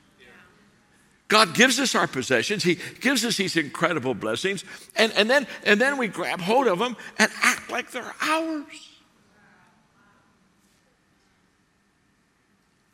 God 1.26 1.54
gives 1.54 1.80
us 1.80 1.96
our 1.96 2.06
possessions. 2.06 2.62
He 2.62 2.78
gives 3.00 3.24
us 3.24 3.36
these 3.36 3.56
incredible 3.56 4.14
blessings. 4.14 4.64
And, 4.94 5.12
and, 5.14 5.28
then, 5.28 5.48
and 5.64 5.80
then 5.80 5.98
we 5.98 6.06
grab 6.06 6.40
hold 6.40 6.68
of 6.68 6.78
them 6.78 6.96
and 7.18 7.32
act 7.42 7.72
like 7.72 7.90
they're 7.90 8.14
ours. 8.20 8.64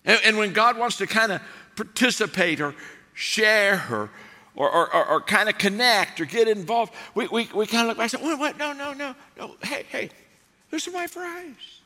And, 0.07 0.19
and 0.25 0.39
when 0.39 0.55
God 0.55 0.79
wants 0.79 0.97
to 0.97 1.07
kind 1.07 1.33
of 1.33 1.43
participate 1.77 2.63
or 2.63 2.75
share 3.13 3.85
or, 3.91 4.11
or, 4.55 4.71
or, 4.71 4.95
or, 4.95 5.07
or 5.09 5.21
kind 5.21 5.51
of 5.51 5.59
connect 5.59 6.23
or 6.23 6.25
get 6.25 6.49
involved, 6.49 6.95
we, 7.15 7.27
we, 7.27 7.51
we 7.55 7.67
kind 7.67 7.83
of 7.83 7.89
look 7.89 7.99
back 7.99 8.15
and 8.15 8.23
say, 8.23 8.27
what, 8.27 8.39
what? 8.39 8.57
No, 8.57 8.73
no, 8.73 8.95
no, 8.95 9.15
no. 9.37 9.57
Hey, 9.63 9.85
hey, 9.91 10.09
those 10.71 10.89
are 10.89 10.93
my 10.93 11.07
fries. 11.07 11.81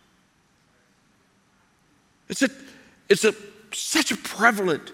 It's 2.28 2.42
a, 2.42 2.48
it's 3.08 3.24
a, 3.24 3.34
such 3.72 4.10
a 4.10 4.16
prevalent 4.16 4.92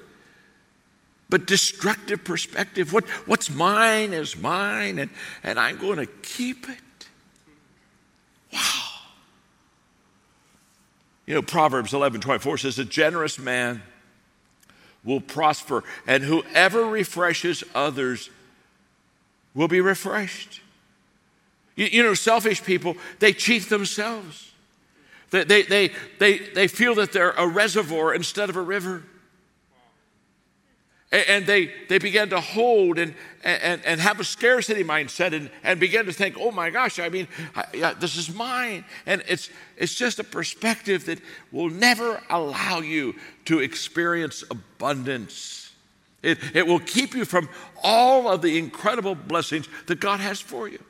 but 1.29 1.47
destructive 1.47 2.25
perspective. 2.25 2.93
What, 2.93 3.09
what's 3.27 3.49
mine 3.49 4.13
is 4.13 4.37
mine, 4.37 4.99
and, 4.99 5.11
and 5.43 5.59
I'm 5.59 5.79
going 5.79 5.99
to 5.99 6.07
keep 6.07 6.69
it. 6.69 6.79
Wow. 8.53 8.61
You 11.27 11.35
know, 11.35 11.43
Proverbs 11.43 11.95
11 11.95 12.21
24 12.21 12.59
says, 12.59 12.79
A 12.81 12.85
generous 12.85 13.39
man 13.39 13.83
will 15.05 15.21
prosper, 15.21 15.85
and 16.07 16.25
whoever 16.25 16.85
refreshes 16.85 17.63
others 17.75 18.29
will 19.55 19.69
be 19.69 19.81
refreshed. 19.81 20.61
You, 21.77 21.87
you 21.87 22.03
know, 22.03 22.15
selfish 22.15 22.63
people, 22.63 22.97
they 23.21 23.33
cheat 23.33 23.69
themselves. 23.69 24.50
They, 25.31 25.45
they, 25.45 25.63
they, 25.63 25.91
they, 26.19 26.39
they 26.39 26.69
feel 26.69 26.95
that 26.97 27.13
they're 27.13 27.31
a 27.31 27.47
reservoir 27.47 28.15
instead 28.15 28.51
of 28.51 28.57
a 28.57 28.63
river. 28.63 29.05
And 31.13 31.45
they, 31.45 31.73
they 31.89 31.99
begin 31.99 32.31
to 32.31 32.41
hold 32.41 32.97
and, 32.99 33.15
and, 33.43 33.85
and 33.85 34.01
have 34.01 34.21
a 34.21 34.25
scarcity 34.25 34.85
mindset 34.85 35.33
and, 35.33 35.51
and 35.65 35.81
begin 35.81 36.07
to 36.07 36.13
think, 36.13 36.37
oh 36.39 36.53
my 36.53 36.71
gosh, 36.71 37.01
I 37.01 37.09
mean, 37.09 37.27
I, 37.57 37.65
yeah, 37.75 37.95
this 37.95 38.17
is 38.17 38.33
mine. 38.33 38.85
And 39.07 39.25
it's, 39.27 39.51
it's 39.77 39.95
just 39.95 40.21
a 40.21 40.25
perspective 40.25 41.07
that 41.07 41.21
will 41.51 41.69
never 41.69 42.23
allow 42.31 42.79
you 42.79 43.17
to 43.47 43.59
experience 43.59 44.45
abundance. 44.53 45.73
It, 46.23 46.39
it 46.55 46.67
will 46.67 46.79
keep 46.79 47.15
you 47.15 47.25
from 47.25 47.49
all 47.83 48.31
of 48.31 48.41
the 48.41 48.57
incredible 48.57 49.17
blessings 49.17 49.69
that 49.87 49.99
God 49.99 50.21
has 50.21 50.41
for 50.41 50.69
you. 50.69 50.83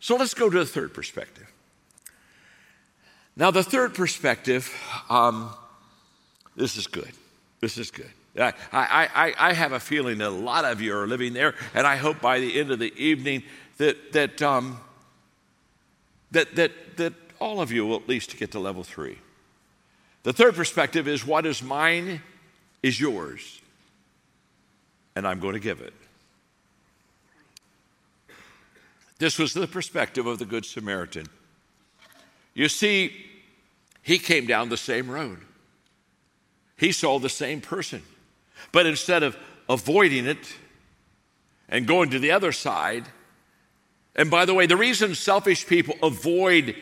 So 0.00 0.16
let's 0.16 0.34
go 0.34 0.50
to 0.50 0.58
the 0.58 0.66
third 0.66 0.92
perspective. 0.92 1.50
Now, 3.36 3.50
the 3.50 3.62
third 3.62 3.94
perspective, 3.94 4.72
um, 5.10 5.50
this 6.56 6.76
is 6.76 6.86
good. 6.86 7.12
This 7.60 7.76
is 7.76 7.90
good. 7.90 8.10
I, 8.38 8.52
I, 8.72 9.34
I, 9.38 9.52
have 9.52 9.72
a 9.72 9.80
feeling 9.80 10.18
that 10.18 10.28
a 10.28 10.30
lot 10.30 10.66
of 10.66 10.80
you 10.82 10.94
are 10.94 11.06
living 11.06 11.32
there, 11.32 11.54
and 11.74 11.86
I 11.86 11.96
hope 11.96 12.20
by 12.20 12.38
the 12.38 12.58
end 12.58 12.70
of 12.70 12.78
the 12.78 12.92
evening 13.02 13.42
that, 13.78 14.12
that, 14.12 14.42
um, 14.42 14.78
that, 16.32 16.54
that, 16.56 16.72
that 16.98 17.14
all 17.38 17.62
of 17.62 17.72
you 17.72 17.86
will 17.86 17.96
at 17.96 18.08
least 18.08 18.36
get 18.36 18.52
to 18.52 18.58
level 18.58 18.84
three. 18.84 19.18
The 20.22 20.34
third 20.34 20.54
perspective 20.54 21.08
is 21.08 21.26
what 21.26 21.46
is 21.46 21.62
mine 21.62 22.20
is 22.82 23.00
yours, 23.00 23.60
and 25.14 25.26
I'm 25.26 25.40
going 25.40 25.54
to 25.54 25.60
give 25.60 25.80
it. 25.80 25.94
This 29.18 29.38
was 29.38 29.54
the 29.54 29.66
perspective 29.66 30.26
of 30.26 30.38
the 30.38 30.44
Good 30.44 30.66
Samaritan. 30.66 31.26
You 32.56 32.70
see, 32.70 33.12
he 34.02 34.18
came 34.18 34.46
down 34.46 34.70
the 34.70 34.78
same 34.78 35.10
road. 35.10 35.40
He 36.78 36.90
saw 36.90 37.18
the 37.18 37.28
same 37.28 37.60
person. 37.60 38.02
But 38.72 38.86
instead 38.86 39.22
of 39.22 39.36
avoiding 39.68 40.24
it 40.26 40.56
and 41.68 41.86
going 41.86 42.08
to 42.10 42.18
the 42.18 42.30
other 42.30 42.52
side, 42.52 43.04
and 44.14 44.30
by 44.30 44.46
the 44.46 44.54
way, 44.54 44.64
the 44.64 44.76
reason 44.76 45.14
selfish 45.14 45.66
people 45.66 45.96
avoid 46.02 46.74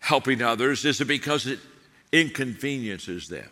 helping 0.00 0.42
others 0.42 0.84
is 0.84 1.00
because 1.00 1.46
it 1.46 1.60
inconveniences 2.12 3.28
them. 3.28 3.48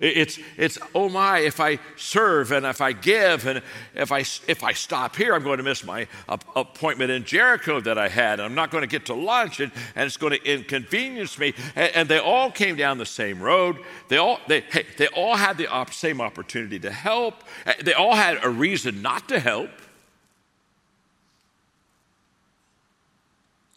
It's, 0.00 0.40
it's, 0.56 0.76
oh 0.92 1.08
my, 1.08 1.38
if 1.38 1.60
I 1.60 1.78
serve 1.96 2.50
and 2.50 2.66
if 2.66 2.80
I 2.80 2.92
give 2.92 3.46
and 3.46 3.62
if 3.94 4.10
I, 4.10 4.20
if 4.20 4.64
I 4.64 4.72
stop 4.72 5.14
here, 5.14 5.34
I'm 5.34 5.44
going 5.44 5.58
to 5.58 5.62
miss 5.62 5.84
my 5.84 6.08
appointment 6.28 7.12
in 7.12 7.24
Jericho 7.24 7.80
that 7.80 7.96
I 7.96 8.08
had. 8.08 8.40
And 8.40 8.42
I'm 8.42 8.56
not 8.56 8.72
going 8.72 8.82
to 8.82 8.88
get 8.88 9.06
to 9.06 9.14
lunch 9.14 9.60
and, 9.60 9.70
and 9.94 10.06
it's 10.06 10.16
going 10.16 10.32
to 10.32 10.44
inconvenience 10.44 11.38
me. 11.38 11.54
And, 11.76 11.94
and 11.94 12.08
they 12.08 12.18
all 12.18 12.50
came 12.50 12.74
down 12.74 12.98
the 12.98 13.06
same 13.06 13.40
road. 13.40 13.78
They 14.08 14.16
all, 14.16 14.40
they, 14.48 14.62
hey, 14.62 14.84
they 14.98 15.06
all 15.08 15.36
had 15.36 15.56
the 15.58 15.68
op- 15.68 15.94
same 15.94 16.20
opportunity 16.20 16.80
to 16.80 16.90
help. 16.90 17.44
They 17.82 17.94
all 17.94 18.16
had 18.16 18.38
a 18.42 18.50
reason 18.50 19.00
not 19.00 19.28
to 19.28 19.38
help. 19.38 19.70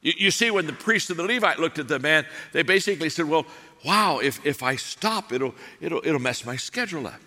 You, 0.02 0.14
you 0.18 0.32
see, 0.32 0.52
when 0.52 0.68
the 0.68 0.74
priest 0.74 1.10
and 1.10 1.20
the 1.20 1.24
Levite 1.24 1.60
looked 1.60 1.80
at 1.80 1.88
the 1.88 2.00
man, 2.00 2.26
they 2.54 2.64
basically 2.64 3.10
said, 3.10 3.26
well, 3.26 3.46
wow, 3.86 4.20
if, 4.20 4.46
if 4.46 4.64
I 4.64 4.76
stop, 4.76 5.32
it'll, 5.32 5.56
it'll, 5.82 6.02
it'll 6.04 6.20
mess 6.20 6.46
my 6.46 6.56
schedule 6.56 7.08
up. 7.08 7.20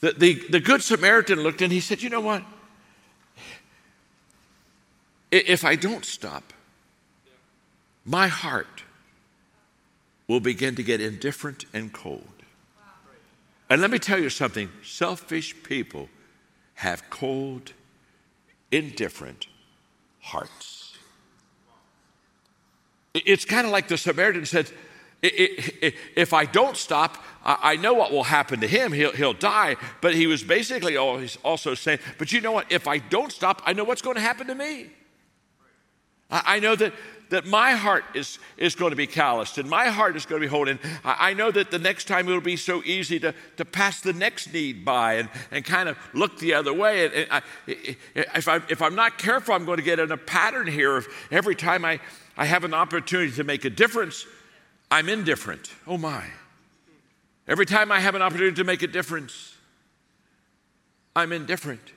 The, 0.00 0.12
the, 0.12 0.34
the 0.50 0.60
Good 0.60 0.82
Samaritan 0.82 1.42
looked 1.42 1.62
and 1.62 1.72
he 1.72 1.80
said, 1.80 2.02
You 2.02 2.10
know 2.10 2.20
what? 2.20 2.42
If 5.30 5.64
I 5.64 5.74
don't 5.76 6.04
stop, 6.04 6.52
my 8.04 8.28
heart 8.28 8.84
will 10.28 10.40
begin 10.40 10.74
to 10.76 10.82
get 10.82 11.00
indifferent 11.00 11.64
and 11.72 11.92
cold. 11.92 12.28
And 13.70 13.80
let 13.80 13.90
me 13.90 13.98
tell 13.98 14.18
you 14.18 14.28
something 14.28 14.68
selfish 14.82 15.54
people 15.62 16.08
have 16.74 17.08
cold, 17.08 17.72
indifferent 18.70 19.46
hearts. 20.20 20.83
It's 23.14 23.44
kind 23.44 23.64
of 23.64 23.72
like 23.72 23.86
the 23.86 23.96
Samaritan 23.96 24.44
said, 24.44 24.70
if 25.22 26.32
I 26.32 26.44
don't 26.46 26.76
stop, 26.76 27.22
I 27.44 27.76
know 27.76 27.94
what 27.94 28.10
will 28.10 28.24
happen 28.24 28.60
to 28.60 28.66
him. 28.66 28.92
He'll, 28.92 29.12
he'll 29.12 29.32
die. 29.32 29.76
But 30.00 30.14
he 30.14 30.26
was 30.26 30.42
basically 30.42 30.96
always 30.96 31.38
also 31.44 31.74
saying, 31.74 32.00
but 32.18 32.32
you 32.32 32.40
know 32.40 32.52
what? 32.52 32.70
If 32.72 32.88
I 32.88 32.98
don't 32.98 33.30
stop, 33.30 33.62
I 33.64 33.72
know 33.72 33.84
what's 33.84 34.02
going 34.02 34.16
to 34.16 34.22
happen 34.22 34.48
to 34.48 34.54
me. 34.54 34.90
I, 36.44 36.58
know 36.58 36.74
that 36.76 36.92
that 37.30 37.46
my 37.46 37.72
heart 37.72 38.04
is, 38.14 38.38
is 38.56 38.74
going 38.74 38.90
to 38.90 38.96
be 38.96 39.06
calloused 39.06 39.58
and 39.58 39.68
my 39.68 39.86
heart 39.86 40.16
is 40.16 40.26
going 40.26 40.40
to 40.40 40.46
be 40.46 40.50
holding. 40.50 40.78
I, 41.04 41.30
I 41.30 41.34
know 41.34 41.50
that 41.50 41.70
the 41.70 41.78
next 41.78 42.06
time 42.06 42.28
it'll 42.28 42.40
be 42.40 42.56
so 42.56 42.82
easy 42.84 43.18
to, 43.20 43.34
to 43.56 43.64
pass 43.64 44.00
the 44.00 44.12
next 44.12 44.52
need 44.52 44.84
by 44.84 45.14
and, 45.14 45.28
and 45.50 45.64
kind 45.64 45.88
of 45.88 45.98
look 46.12 46.38
the 46.38 46.54
other 46.54 46.72
way. 46.72 47.06
And, 47.06 47.14
and 47.14 47.28
I, 47.30 47.42
if, 47.66 48.48
I, 48.48 48.60
if 48.68 48.82
I'm 48.82 48.94
not 48.94 49.18
careful, 49.18 49.54
I'm 49.54 49.64
going 49.64 49.78
to 49.78 49.84
get 49.84 49.98
in 49.98 50.12
a 50.12 50.16
pattern 50.16 50.66
here 50.66 50.96
of 50.96 51.08
every 51.30 51.54
time 51.54 51.84
I, 51.84 51.98
I 52.36 52.44
have 52.44 52.64
an 52.64 52.74
opportunity 52.74 53.32
to 53.32 53.44
make 53.44 53.64
a 53.64 53.70
difference, 53.70 54.26
I'm 54.90 55.08
indifferent. 55.08 55.72
Oh 55.86 55.98
my. 55.98 56.24
Every 57.46 57.66
time 57.66 57.90
I 57.90 58.00
have 58.00 58.14
an 58.14 58.22
opportunity 58.22 58.56
to 58.56 58.64
make 58.64 58.82
a 58.82 58.86
difference, 58.86 59.56
I'm 61.16 61.32
indifferent. 61.32 61.92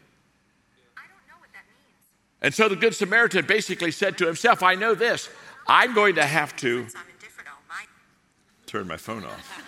And 2.41 2.53
so 2.53 2.69
the 2.69 2.75
Good 2.75 2.93
Samaritan 2.93 3.45
basically 3.45 3.91
said 3.91 4.17
to 4.19 4.25
himself, 4.25 4.61
I 4.61 4.75
know 4.75 4.93
this, 4.93 5.29
I'm 5.67 5.93
going 5.93 6.15
to 6.15 6.23
have 6.23 6.55
to 6.57 6.87
turn 8.67 8.87
my 8.87 8.97
phone 8.97 9.23
off. 9.23 9.63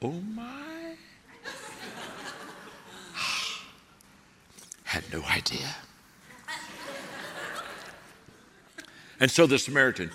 oh 0.02 0.20
my. 0.34 0.94
Had 4.84 5.04
no 5.12 5.22
idea. 5.24 5.76
And 9.20 9.30
so 9.30 9.46
the 9.46 9.58
Samaritan, 9.58 10.10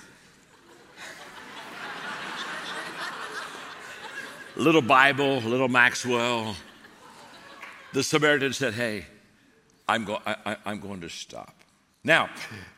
little 4.56 4.82
Bible, 4.82 5.38
little 5.38 5.70
Maxwell, 5.70 6.56
the 7.94 8.04
Samaritan 8.04 8.54
said, 8.54 8.74
Hey, 8.74 9.06
I'm, 9.88 10.06
go- 10.06 10.22
I, 10.26 10.58
am 10.66 10.80
going 10.80 11.02
to 11.02 11.10
stop. 11.10 11.56
Now, 12.04 12.30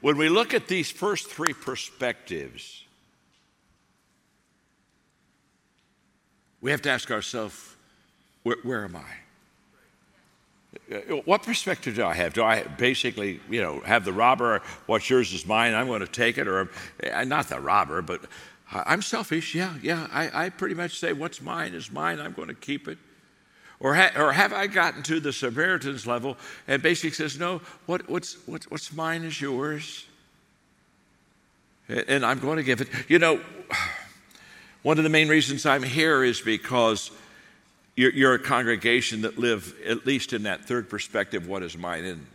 when 0.01 0.17
we 0.17 0.29
look 0.29 0.53
at 0.53 0.67
these 0.67 0.89
first 0.89 1.27
three 1.27 1.53
perspectives, 1.53 2.85
we 6.61 6.71
have 6.71 6.81
to 6.83 6.89
ask 6.89 7.11
ourselves, 7.11 7.75
where, 8.43 8.57
where 8.63 8.83
am 8.85 8.95
I? 8.95 9.05
What 11.25 11.43
perspective 11.43 11.95
do 11.95 12.05
I 12.05 12.13
have? 12.13 12.33
Do 12.33 12.43
I 12.43 12.63
basically, 12.63 13.41
you 13.49 13.61
know, 13.61 13.81
have 13.81 14.05
the 14.05 14.13
robber, 14.13 14.61
what's 14.85 15.09
yours 15.09 15.33
is 15.33 15.45
mine, 15.45 15.73
I'm 15.73 15.87
going 15.87 15.99
to 15.99 16.07
take 16.07 16.37
it, 16.37 16.47
or 16.47 16.69
uh, 17.11 17.23
not 17.25 17.49
the 17.49 17.59
robber, 17.59 18.01
but 18.01 18.21
I'm 18.71 19.01
selfish. 19.01 19.53
Yeah, 19.53 19.75
yeah. 19.81 20.07
I, 20.11 20.45
I 20.45 20.49
pretty 20.49 20.75
much 20.75 20.97
say 20.97 21.11
what's 21.11 21.41
mine 21.41 21.73
is 21.73 21.91
mine, 21.91 22.19
I'm 22.19 22.31
going 22.31 22.47
to 22.47 22.53
keep 22.53 22.87
it. 22.87 22.97
Or, 23.81 23.95
ha- 23.95 24.11
or 24.15 24.31
have 24.31 24.53
I 24.53 24.67
gotten 24.67 25.01
to 25.03 25.19
the 25.19 25.33
Samaritan's 25.33 26.05
level 26.05 26.37
and 26.67 26.83
basically 26.83 27.09
says, 27.11 27.39
no, 27.39 27.61
what, 27.87 28.07
what's, 28.07 28.37
what's, 28.45 28.69
what's 28.69 28.93
mine 28.93 29.23
is 29.23 29.41
yours? 29.41 30.05
And 31.89 32.23
I'm 32.23 32.39
going 32.39 32.57
to 32.57 32.63
give 32.63 32.81
it. 32.81 32.89
You 33.07 33.17
know, 33.17 33.41
one 34.83 34.99
of 34.99 35.03
the 35.03 35.09
main 35.09 35.29
reasons 35.29 35.65
I'm 35.65 35.81
here 35.81 36.23
is 36.23 36.41
because 36.41 37.09
you're, 37.95 38.11
you're, 38.11 38.35
a 38.35 38.39
congregation 38.39 39.21
that 39.23 39.39
live 39.39 39.75
at 39.85 40.05
least 40.05 40.31
in 40.31 40.43
that 40.43 40.65
third 40.65 40.87
perspective 40.87 41.47
what 41.47 41.63
is 41.63 41.75
mine 41.75 42.05
and 42.05 42.25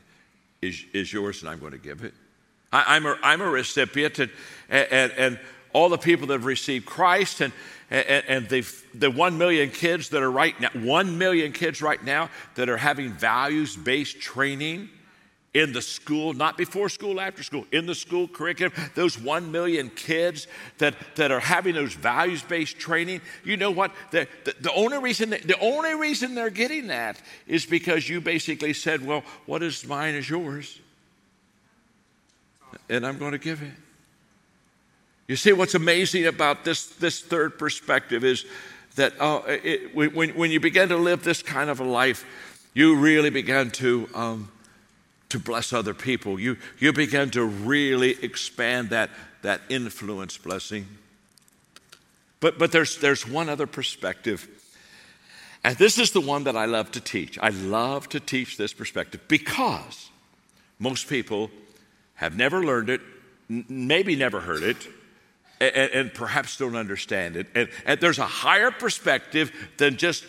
is, 0.61 0.85
is 0.93 1.13
yours, 1.13 1.43
and 1.43 1.51
I'm 1.51 1.61
going 1.61 1.73
to 1.73 1.79
give 1.79 2.03
it. 2.03 2.13
I, 2.73 2.97
am 2.97 3.07
a, 3.07 3.17
I'm 3.23 3.41
a 3.41 3.49
recipient, 3.49 4.19
and, 4.19 4.31
and, 4.69 5.13
and 5.13 5.41
all 5.73 5.89
the 5.89 5.97
people 5.97 6.27
that 6.27 6.35
have 6.35 6.45
received 6.45 6.87
Christ 6.87 7.41
and, 7.41 7.53
and, 7.91 8.49
and 8.49 8.65
the 8.95 9.11
one 9.11 9.39
million 9.39 9.71
kids 9.71 10.09
that 10.11 10.23
are 10.23 10.31
right 10.31 10.59
now, 10.61 10.71
one 10.75 11.19
million 11.19 11.53
kids 11.53 11.81
right 11.81 12.03
now 12.03 12.31
that 12.57 12.69
are 12.69 12.77
having 12.77 13.13
values 13.13 13.77
based 13.77 14.21
training 14.21 14.89
in 15.55 15.73
the 15.73 15.81
school, 15.81 16.35
not 16.35 16.59
before 16.59 16.91
school, 16.91 17.19
after 17.19 17.43
school, 17.43 17.65
in 17.73 17.87
the 17.87 17.95
school 17.95 18.29
curriculum, 18.29 18.75
those 18.95 19.19
one 19.19 19.51
million 19.51 19.89
kids 19.89 20.47
that, 20.77 20.95
that 21.15 21.31
are 21.31 21.41
having 21.41 21.75
those 21.75 21.95
values 21.95 22.43
based 22.43 22.79
training, 22.79 23.23
you 23.43 23.57
know 23.57 23.71
what? 23.71 23.91
The, 24.11 24.29
the, 24.45 24.55
the, 24.61 24.73
only 24.75 24.99
reason, 24.99 25.31
the 25.31 25.57
only 25.61 25.95
reason 25.95 26.35
they're 26.35 26.51
getting 26.51 26.89
that 26.89 27.23
is 27.47 27.65
because 27.65 28.07
you 28.07 28.21
basically 28.21 28.75
said, 28.75 29.07
well, 29.07 29.23
what 29.47 29.63
is 29.63 29.87
mine 29.87 30.15
is 30.15 30.29
yours. 30.29 30.79
And 32.91 33.07
I'm 33.07 33.17
going 33.17 33.33
to 33.33 33.39
give 33.39 33.63
it. 33.63 33.73
You 35.29 35.37
see, 35.37 35.53
what's 35.53 35.75
amazing 35.75 36.27
about 36.27 36.65
this, 36.65 36.87
this 36.87 37.21
third 37.21 37.59
perspective 37.59 38.25
is 38.25 38.47
that 38.95 39.13
uh, 39.21 39.43
it, 39.47 39.95
when, 39.95 40.31
when 40.31 40.51
you 40.51 40.61
begin 40.61 40.89
to 40.91 40.97
live 40.97 41.25
this 41.25 41.43
kind 41.43 41.69
of 41.69 41.81
a 41.81 41.85
life, 41.85 42.25
you 42.75 42.97
really 42.97 43.31
begin 43.31 43.71
to, 43.73 44.09
um, 44.15 44.53
to 45.31 45.39
bless 45.39 45.73
other 45.73 45.95
people. 45.95 46.39
You, 46.39 46.57
you 46.79 46.93
begin 46.93 47.31
to 47.31 47.45
really 47.45 48.23
expand 48.23 48.91
that, 48.91 49.11
that 49.43 49.63
influence 49.69 50.39
blessing. 50.39 50.87
But, 52.39 52.59
but 52.59 52.71
there's, 52.71 52.99
there's 52.99 53.27
one 53.27 53.49
other 53.49 53.67
perspective. 53.67 54.49
And 55.65 55.77
this 55.77 55.99
is 55.99 56.13
the 56.13 56.21
one 56.21 56.45
that 56.45 56.57
I 56.57 56.67
love 56.67 56.93
to 56.93 57.01
teach. 57.01 57.39
I 57.41 57.49
love 57.49 58.09
to 58.11 58.21
teach 58.21 58.57
this 58.57 58.73
perspective 58.73 59.21
because 59.27 60.11
most 60.79 61.09
people 61.09 61.51
have 62.15 62.37
never 62.37 62.63
learned 62.65 62.91
it, 62.91 63.01
maybe 63.49 64.15
never 64.15 64.41
heard 64.41 64.63
it, 64.63 64.77
and, 65.61 65.91
and 65.93 66.15
perhaps 66.15 66.57
don't 66.57 66.77
understand 66.77 67.37
it. 67.37 67.47
And, 67.55 67.69
and, 67.85 68.01
there's 68.01 68.19
a 68.19 68.27
higher 68.27 68.71
perspective 68.71 69.53
than 69.79 69.97
just 69.97 70.27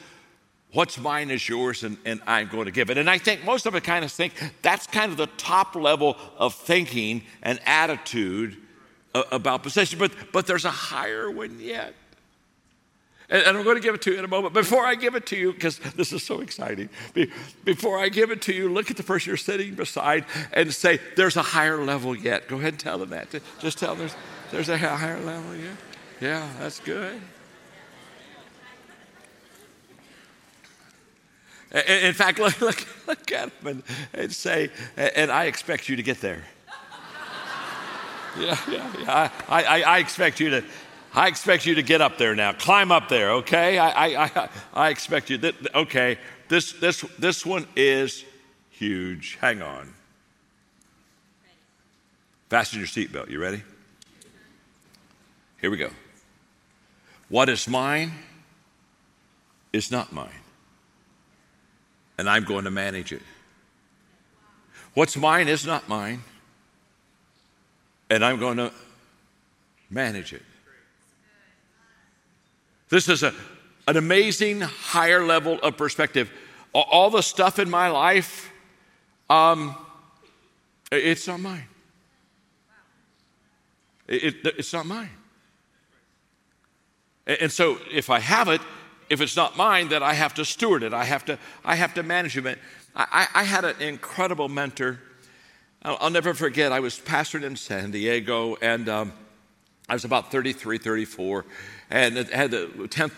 what's 0.71 0.97
mine 0.97 1.31
is 1.31 1.47
yours 1.47 1.83
and, 1.83 1.97
and 2.05 2.21
I'm 2.27 2.47
going 2.47 2.65
to 2.65 2.71
give 2.71 2.89
it. 2.89 2.97
And 2.97 3.09
I 3.09 3.17
think 3.17 3.43
most 3.45 3.65
of 3.65 3.75
us 3.75 3.81
kind 3.81 4.05
of 4.05 4.11
think 4.11 4.33
that's 4.61 4.87
kind 4.87 5.11
of 5.11 5.17
the 5.17 5.27
top 5.37 5.75
level 5.75 6.17
of 6.37 6.53
thinking 6.53 7.23
and 7.41 7.59
attitude 7.65 8.57
about 9.31 9.63
possession. 9.63 9.99
But, 9.99 10.11
but 10.31 10.47
there's 10.47 10.65
a 10.65 10.71
higher 10.71 11.29
one 11.31 11.59
yet. 11.59 11.93
And, 13.29 13.43
I'm 13.57 13.63
going 13.63 13.75
to 13.75 13.81
give 13.81 13.93
it 13.93 14.01
to 14.03 14.11
you 14.11 14.19
in 14.19 14.25
a 14.25 14.27
moment. 14.29 14.53
Before 14.53 14.85
I 14.85 14.95
give 14.95 15.15
it 15.15 15.25
to 15.27 15.35
you, 15.35 15.51
because 15.51 15.79
this 15.79 16.13
is 16.13 16.23
so 16.23 16.39
exciting, 16.39 16.89
before 17.65 17.99
I 17.99 18.07
give 18.07 18.31
it 18.31 18.41
to 18.43 18.53
you, 18.53 18.71
look 18.71 18.89
at 18.89 18.95
the 18.95 19.03
person 19.03 19.31
you're 19.31 19.37
sitting 19.37 19.75
beside 19.75 20.23
and 20.53 20.73
say, 20.73 20.99
There's 21.17 21.35
a 21.35 21.41
higher 21.41 21.83
level 21.83 22.15
yet. 22.15 22.47
Go 22.47 22.55
ahead 22.55 22.73
and 22.73 22.79
tell 22.79 22.97
them 22.97 23.09
that. 23.09 23.27
Just 23.59 23.79
tell 23.79 23.95
them 23.95 24.09
there's. 24.51 24.69
A 24.69 24.77
higher 24.77 25.19
level, 25.19 25.55
yeah? 25.55 25.73
Yeah, 26.19 26.49
that's 26.59 26.79
good. 26.79 27.21
In 31.71 32.13
fact, 32.13 32.39
look, 32.39 32.59
look, 32.61 32.87
look 33.07 33.31
at 33.31 33.61
them 33.61 33.67
and, 33.67 33.83
and, 34.13 34.31
say, 34.31 34.69
and 34.95 35.31
I 35.31 35.45
expect 35.45 35.89
you 35.89 35.95
to 35.95 36.03
get 36.03 36.21
there. 36.21 36.43
Yeah, 38.37 38.57
yeah, 38.69 38.93
yeah. 38.99 39.31
I, 39.49 39.63
I, 39.63 39.81
I, 39.81 39.97
expect 39.97 40.39
you 40.39 40.51
to, 40.51 40.63
I 41.13 41.27
expect 41.27 41.65
you 41.65 41.75
to 41.75 41.81
get 41.81 42.01
up 42.01 42.19
there 42.19 42.35
now. 42.35 42.53
Climb 42.53 42.91
up 42.91 43.09
there, 43.09 43.31
okay? 43.31 43.79
I, 43.79 44.25
I, 44.25 44.49
I, 44.73 44.89
expect 44.89 45.31
you. 45.31 45.39
Okay, 45.73 46.19
this, 46.47 46.73
this, 46.73 47.01
this 47.17 47.45
one 47.45 47.65
is 47.75 48.23
huge. 48.69 49.39
Hang 49.41 49.63
on. 49.63 49.91
Fasten 52.49 52.79
your 52.79 52.87
seatbelt. 52.87 53.29
You 53.29 53.41
ready? 53.41 53.63
Here 55.59 55.71
we 55.71 55.77
go. 55.77 55.89
What 57.29 57.49
is 57.49 57.67
mine 57.67 58.11
is 59.73 59.91
not 59.91 60.13
mine, 60.13 60.29
and 62.17 62.29
I'm 62.29 62.43
going 62.43 62.65
to 62.65 62.71
manage 62.71 63.11
it. 63.11 63.21
What's 64.93 65.17
mine 65.17 65.47
is 65.47 65.65
not 65.65 65.89
mine, 65.89 66.23
and 68.09 68.23
I'm 68.23 68.39
going 68.39 68.57
to 68.57 68.71
manage 69.89 70.33
it. 70.33 70.43
This 72.89 73.09
is 73.09 73.23
a, 73.23 73.33
an 73.87 73.97
amazing 73.97 74.61
higher 74.61 75.25
level 75.25 75.59
of 75.61 75.75
perspective. 75.75 76.31
All 76.73 77.09
the 77.09 77.21
stuff 77.21 77.59
in 77.59 77.69
my 77.69 77.89
life, 77.89 78.51
um, 79.29 79.75
it's 80.91 81.27
not 81.27 81.39
mine. 81.39 81.65
It, 84.07 84.23
it, 84.23 84.55
it's 84.57 84.71
not 84.71 84.85
mine. 84.85 85.09
And 87.27 87.51
so 87.51 87.77
if 87.91 88.09
I 88.09 88.19
have 88.19 88.47
it, 88.47 88.61
if 89.09 89.21
it's 89.21 89.35
not 89.35 89.57
mine, 89.57 89.89
then 89.89 90.01
I 90.01 90.13
have 90.13 90.33
to 90.35 90.45
steward 90.45 90.83
it. 90.83 90.93
I 90.93 91.03
have 91.03 91.25
to, 91.25 91.37
I 91.63 91.75
have 91.75 91.93
to 91.95 92.03
manage 92.03 92.37
it. 92.37 92.59
I, 92.95 93.27
I 93.33 93.43
had 93.43 93.65
an 93.65 93.81
incredible 93.81 94.49
mentor. 94.49 94.99
I'll, 95.83 95.97
I'll, 96.01 96.09
never 96.09 96.33
forget, 96.33 96.71
I 96.71 96.79
was 96.79 96.99
pastored 96.99 97.43
in 97.43 97.55
San 97.55 97.91
Diego, 97.91 98.55
and 98.61 98.89
um, 98.89 99.13
I 99.87 99.93
was 99.93 100.03
about 100.03 100.31
33, 100.31 100.77
34, 100.77 101.45
and 101.89 102.17
it 102.17 102.29
had 102.31 102.51
the 102.51 102.67
10th 102.67 103.11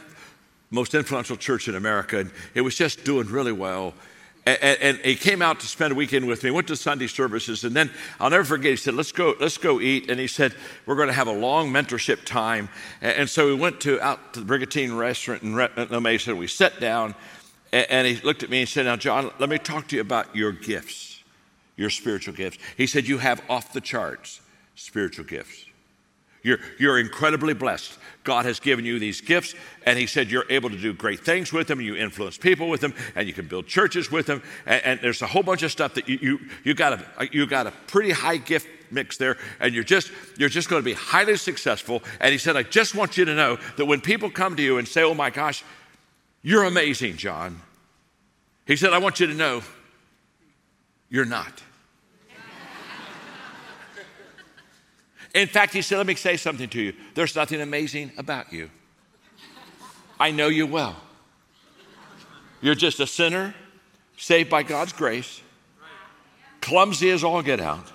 most 0.72 0.94
influential 0.94 1.36
church 1.38 1.68
in 1.68 1.76
America, 1.76 2.20
and 2.20 2.32
it 2.54 2.62
was 2.62 2.76
just 2.76 3.04
doing 3.04 3.28
really 3.28 3.52
well. 3.52 3.94
And, 4.50 4.82
and, 4.82 4.98
he 5.00 5.16
came 5.16 5.42
out 5.42 5.60
to 5.60 5.68
spend 5.68 5.92
a 5.92 5.96
weekend 5.96 6.28
with 6.28 6.44
me. 6.44 6.52
Went 6.52 6.68
to 6.68 6.76
Sunday 6.76 7.08
services, 7.08 7.64
and 7.64 7.76
then 7.76 7.92
I'll 8.20 8.30
never 8.30 8.44
forget. 8.44 8.72
He 8.72 8.78
said, 8.78 8.94
"Let's 8.94 9.12
go, 9.12 9.36
let's 9.40 9.58
go 9.58 9.80
eat." 9.80 10.10
And 10.10 10.20
he 10.20 10.28
said, 10.28 10.54
"We're 10.86 10.96
going 10.96 11.08
to 11.08 11.14
have 11.14 11.28
a 11.28 11.34
long 11.34 11.72
mentorship 11.72 12.26
time." 12.26 12.70
And, 13.02 13.18
and 13.18 13.30
so 13.30 13.48
we 13.48 13.56
went 13.56 13.82
to 13.82 14.00
out 14.02 14.34
to 14.34 14.40
the 14.40 14.46
Brigantine 14.46 14.94
Restaurant 14.94 15.44
in 15.44 15.56
La 15.56 16.00
Mesa. 16.00 16.36
We 16.36 16.48
sat 16.48 16.80
down, 16.80 17.16
and, 17.72 17.86
and 17.90 18.08
he 18.08 18.16
looked 18.18 18.44
at 18.44 18.50
me 18.50 18.62
and 18.62 18.70
said, 18.70 18.86
"Now, 18.86 18.96
John, 18.96 19.32
let 19.40 19.50
me 19.50 19.58
talk 19.58 19.88
to 19.90 19.96
you 19.96 20.02
about 20.02 20.36
your 20.36 20.52
gifts. 20.52 21.10
your 21.80 21.90
spiritual 21.90 22.34
gifts. 22.34 22.58
He 22.76 22.86
said, 22.86 23.08
You 23.08 23.18
have 23.20 23.42
off 23.50 23.72
the 23.74 23.82
charts 23.82 24.42
spiritual 24.76 25.26
gifts. 25.26 25.66
You're, 26.42 26.60
you're 26.78 27.00
incredibly 27.00 27.54
blessed. 27.54 27.98
God 28.24 28.46
has 28.46 28.60
given 28.60 28.86
you 28.86 29.00
these 29.00 29.22
gifts, 29.22 29.56
and 29.86 29.98
He 29.98 30.06
said 30.06 30.30
you're 30.30 30.46
able 30.50 30.70
to 30.70 30.78
do 30.78 30.94
great 30.94 31.22
things 31.22 31.52
with 31.52 31.68
them. 31.68 31.82
You 31.82 31.96
influence 31.96 32.38
people 32.38 32.70
with 32.70 32.82
them, 32.82 32.94
and 33.16 33.28
you 33.28 33.34
can 33.34 33.48
build 33.48 33.68
churches 33.68 34.12
with 34.12 34.26
them. 34.26 34.44
And, 34.66 34.86
and 34.86 35.00
there's 35.02 35.22
a 35.22 35.28
whole 35.28 35.44
bunch 35.44 35.64
of 35.64 35.72
stuff 35.72 35.96
that 35.96 36.08
you, 36.08 36.20
you, 36.22 36.40
you, 36.64 36.74
got 36.74 36.94
a, 36.94 37.30
you 37.32 37.46
got 37.48 37.68
a 37.68 37.72
pretty 37.88 38.12
high 38.12 38.38
gift 38.38 38.68
mix 38.92 39.18
there, 39.18 39.38
and 39.60 39.74
you're 39.74 39.84
just, 39.84 40.12
you're 40.38 40.50
just 40.50 40.70
going 40.70 40.82
to 40.82 40.86
be 40.86 40.94
highly 40.94 41.38
successful. 41.38 42.04
And 42.20 42.32
He 42.32 42.38
said, 42.38 42.56
I 42.56 42.64
just 42.64 42.96
want 42.96 43.18
you 43.18 43.26
to 43.26 43.36
know 43.36 43.58
that 43.78 43.86
when 43.86 44.02
people 44.02 44.30
come 44.30 44.56
to 44.56 44.64
you 44.64 44.78
and 44.78 44.88
say, 44.88 45.04
Oh 45.04 45.14
my 45.14 45.30
gosh, 45.30 45.64
you're 46.42 46.64
amazing, 46.64 47.18
John, 47.18 47.62
He 48.66 48.76
said, 48.76 48.94
I 48.94 49.00
want 49.00 49.20
you 49.20 49.28
to 49.28 49.34
know 49.34 49.62
you're 51.10 51.26
not. 51.26 51.64
In 55.34 55.48
fact, 55.48 55.74
he 55.74 55.82
said, 55.82 55.98
Let 55.98 56.08
me 56.08 56.16
say 56.16 56.38
something 56.38 56.70
to 56.70 56.82
you. 56.82 56.94
There's 57.14 57.36
nothing 57.36 57.62
amazing 57.62 58.12
about 58.18 58.52
you. 58.52 58.70
I 60.20 60.32
know 60.32 60.48
you 60.48 60.68
well. 60.68 60.96
You're 62.62 62.76
just 62.76 63.00
a 63.00 63.08
sinner 63.08 63.54
saved 64.18 64.50
by 64.50 64.64
God's 64.64 64.92
grace, 64.92 65.42
clumsy 66.62 67.10
as 67.10 67.24
all 67.24 67.42
get 67.42 67.60
out. 67.60 67.92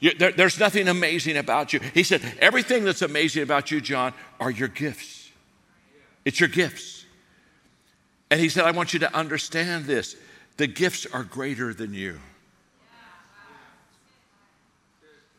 You, 0.00 0.14
there, 0.14 0.30
there's 0.30 0.60
nothing 0.60 0.86
amazing 0.86 1.36
about 1.36 1.72
you. 1.72 1.80
He 1.94 2.02
said, 2.02 2.22
Everything 2.38 2.84
that's 2.84 3.02
amazing 3.02 3.42
about 3.42 3.70
you, 3.70 3.80
John, 3.80 4.12
are 4.38 4.50
your 4.50 4.68
gifts. 4.68 5.30
It's 6.24 6.38
your 6.38 6.48
gifts. 6.48 7.04
And 8.30 8.38
he 8.38 8.48
said, 8.48 8.64
I 8.64 8.70
want 8.72 8.92
you 8.92 9.00
to 9.00 9.14
understand 9.14 9.86
this 9.86 10.16
the 10.56 10.66
gifts 10.66 11.06
are 11.06 11.24
greater 11.24 11.72
than 11.72 11.94
you. 11.94 12.20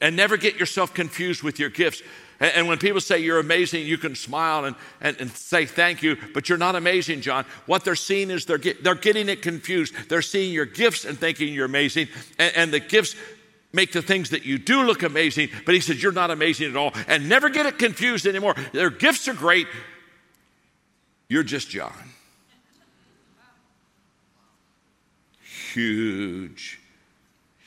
And 0.01 0.15
never 0.15 0.38
get 0.38 0.55
yourself 0.55 0.93
confused 0.93 1.43
with 1.43 1.59
your 1.59 1.69
gifts. 1.69 2.01
And, 2.39 2.51
and 2.55 2.67
when 2.67 2.77
people 2.77 3.01
say 3.01 3.19
you're 3.19 3.39
amazing, 3.39 3.85
you 3.85 3.97
can 3.97 4.15
smile 4.15 4.65
and, 4.65 4.75
and, 5.01 5.17
and, 5.19 5.31
say 5.31 5.65
thank 5.65 6.01
you, 6.01 6.17
but 6.33 6.47
you're 6.47 6.57
not 6.57 6.75
amazing, 6.75 7.21
John. 7.21 7.45
What 7.65 7.83
they're 7.83 7.95
seeing 7.95 8.31
is 8.31 8.45
they're, 8.45 8.57
get, 8.57 8.83
they're 8.83 8.95
getting 8.95 9.29
it 9.29 9.41
confused. 9.41 9.93
They're 10.09 10.21
seeing 10.21 10.53
your 10.53 10.65
gifts 10.65 11.05
and 11.05 11.19
thinking 11.19 11.53
you're 11.53 11.65
amazing. 11.65 12.07
And, 12.38 12.55
and 12.55 12.73
the 12.73 12.79
gifts 12.79 13.15
make 13.73 13.91
the 13.91 14.01
things 14.01 14.31
that 14.31 14.45
you 14.45 14.57
do 14.57 14.83
look 14.83 15.03
amazing, 15.03 15.49
but 15.65 15.75
he 15.75 15.81
says 15.81 16.01
you're 16.01 16.12
not 16.12 16.31
amazing 16.31 16.69
at 16.69 16.75
all. 16.75 16.93
And 17.07 17.29
never 17.29 17.49
get 17.49 17.65
it 17.65 17.77
confused 17.77 18.25
anymore. 18.25 18.55
Their 18.73 18.89
gifts 18.89 19.27
are 19.27 19.33
great. 19.33 19.67
You're 21.27 21.43
just 21.43 21.69
John. 21.69 21.93
Huge, 25.73 26.79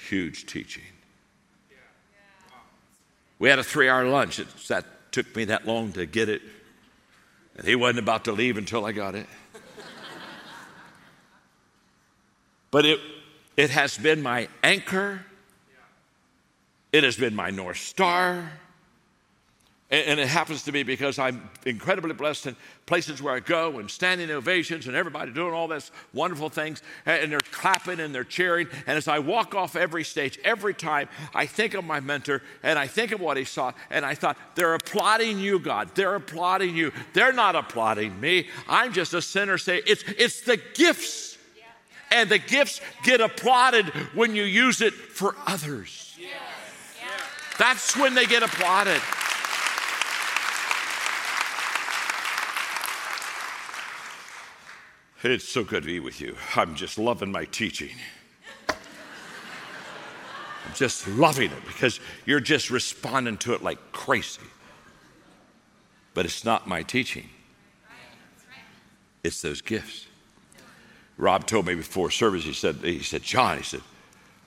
huge 0.09 0.47
teaching. 0.47 0.83
We 3.43 3.49
had 3.49 3.59
a 3.59 3.65
three 3.65 3.89
hour 3.89 4.05
lunch. 4.05 4.39
It, 4.39 4.47
that 4.69 4.85
took 5.11 5.35
me 5.35 5.47
that 5.47 5.67
long 5.67 5.91
to 5.95 6.07
get 6.07 6.29
it. 6.29 6.43
And 7.57 7.67
he 7.67 7.75
wasn't 7.75 7.99
about 7.99 8.27
to 8.27 8.33
leave 8.33 8.57
until 8.57 8.85
I 8.85 8.93
got 8.93 9.17
it. 9.17 9.27
but 12.71 12.87
it, 12.87 13.01
it 13.57 13.71
has 13.71 13.99
been 13.99 14.23
my 14.23 14.47
anchor, 14.63 15.27
it 16.93 17.03
has 17.03 17.17
been 17.17 17.35
my 17.35 17.51
North 17.51 17.79
Star. 17.79 18.49
And, 19.93 20.19
it 20.19 20.27
happens 20.29 20.63
to 20.63 20.73
me 20.73 20.85
because 20.85 21.19
I'm 21.19 21.51
incredibly 21.67 22.15
blessed 22.15 22.47
in 22.47 22.57
places 22.87 23.21
where 23.21 23.35
I 23.35 23.41
go 23.41 23.79
and 23.79 23.91
standing 23.91 24.31
ovations 24.31 24.87
and 24.87 24.97
everybody 24.97 25.33
doing 25.33 25.53
all 25.53 25.69
these 25.69 25.91
wonderful 26.15 26.49
things 26.49 26.81
and 27.05 27.31
they're 27.31 27.41
clapping 27.41 28.01
and 28.01 28.15
they're 28.15 28.25
cheering. 28.25 28.69
And 28.87 28.97
as 28.97 29.07
I 29.07 29.19
walk 29.19 29.55
off 29.55 29.77
every 29.77 30.03
stage, 30.03 30.39
every 30.45 30.73
time, 30.73 31.11
I 31.35 31.45
think 31.45 31.75
of 31.75 31.85
my 31.85 32.01
mentor 32.01 32.41
and 32.63 32.79
I 32.79 32.87
think 32.87 33.13
of 33.13 33.21
what 33.21 33.37
he 33.37 33.45
saw. 33.45 33.73
And 33.91 34.07
I 34.07 34.15
thought, 34.15 34.39
they're 34.55 34.73
applauding 34.73 35.39
you, 35.39 35.59
God. 35.59 35.95
They're 35.95 36.15
applauding 36.15 36.75
you. 36.75 36.91
They're 37.13 37.35
not 37.35 37.55
applauding 37.55 38.19
me. 38.19 38.49
I'm 38.71 38.95
just 38.95 39.13
a 39.13 39.21
sinner. 39.21 39.59
Say, 39.59 39.83
it's, 39.87 40.05
it's 40.17 40.41
the 40.41 40.59
gifts. 40.73 41.37
And 42.11 42.31
the 42.31 42.39
gifts 42.39 42.81
get 43.05 43.21
applauded 43.21 43.89
when 44.15 44.35
you 44.35 44.45
use 44.45 44.81
it 44.81 44.95
for 44.95 45.37
others. 45.47 46.19
That's 47.59 47.95
when 47.95 48.15
they 48.15 48.25
get 48.25 48.43
applauded. 48.43 49.01
It's 55.25 55.49
so 55.49 55.63
good 55.63 55.85
to 55.85 55.87
be 55.87 56.01
with 56.01 56.21
you. 56.21 56.37
I'm 56.57 56.75
just 56.75 56.99
loving 56.99 57.31
my 57.31 57.45
teaching. 57.45 57.91
I'm 58.69 58.77
just 60.75 61.07
loving 61.07 61.51
it 61.51 61.65
because 61.67 62.01
you're 62.27 62.41
just 62.41 62.71
responding 62.71 63.37
to 63.39 63.55
it 63.55 63.63
like 63.63 63.79
crazy. 63.93 64.43
But 66.15 66.25
it's 66.25 66.45
not 66.45 66.67
my 66.67 66.83
teaching, 66.83 67.29
it's 69.23 69.41
those 69.43 69.61
gifts. 69.61 70.07
Rob 71.17 71.47
told 71.47 71.67
me 71.67 71.75
before 71.75 72.11
service, 72.11 72.45
he 72.45 72.53
said, 72.53 72.77
he 72.77 73.03
said, 73.03 73.23
John, 73.23 73.59
he 73.59 73.63
said, 73.63 73.83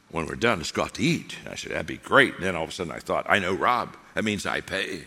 when 0.10 0.26
we're 0.26 0.36
done, 0.36 0.58
let's 0.58 0.72
go 0.72 0.84
out 0.84 0.96
to 0.96 1.04
eat. 1.04 1.38
And 1.44 1.54
I 1.54 1.56
said, 1.56 1.72
that'd 1.72 1.88
be 1.88 1.98
great. 1.98 2.36
And 2.36 2.44
then 2.44 2.56
all 2.56 2.64
of 2.64 2.70
a 2.70 2.74
sudden 2.74 2.92
I 2.92 3.00
thought, 3.00 3.26
I 3.30 3.40
know 3.40 3.54
Rob. 3.54 3.96
That 4.14 4.24
means 4.24 4.46
I 4.46 4.62
pay. 4.62 5.04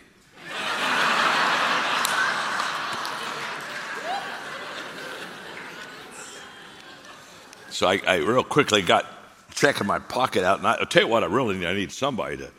So 7.78 7.86
I, 7.86 8.00
I 8.08 8.16
real 8.16 8.42
quickly 8.42 8.82
got 8.82 9.06
checking 9.54 9.86
my 9.86 10.00
pocket 10.00 10.42
out, 10.42 10.58
and 10.58 10.66
I, 10.66 10.76
will 10.80 10.86
tell 10.86 11.02
you 11.02 11.08
what, 11.08 11.22
I 11.22 11.26
really 11.26 11.56
need, 11.56 11.66
I 11.68 11.74
need 11.74 11.92
somebody 11.92 12.36
to 12.38 12.50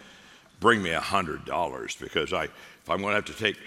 bring 0.62 0.82
me 0.82 0.92
hundred 0.92 1.44
dollars 1.44 1.98
because 2.00 2.32
I, 2.32 2.46
if 2.46 2.90
I'm 2.90 3.02
going 3.02 3.10
to 3.12 3.16
have 3.16 3.26
to 3.26 3.34
take. 3.34 3.58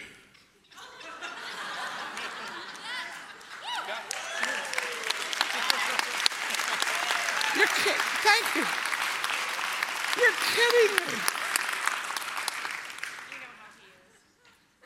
You're 7.54 7.66
kidding. 7.66 8.00
Thank 8.22 8.56
you. 8.56 8.64
You're 10.22 10.32
kidding 10.54 10.96
me. 11.06 11.18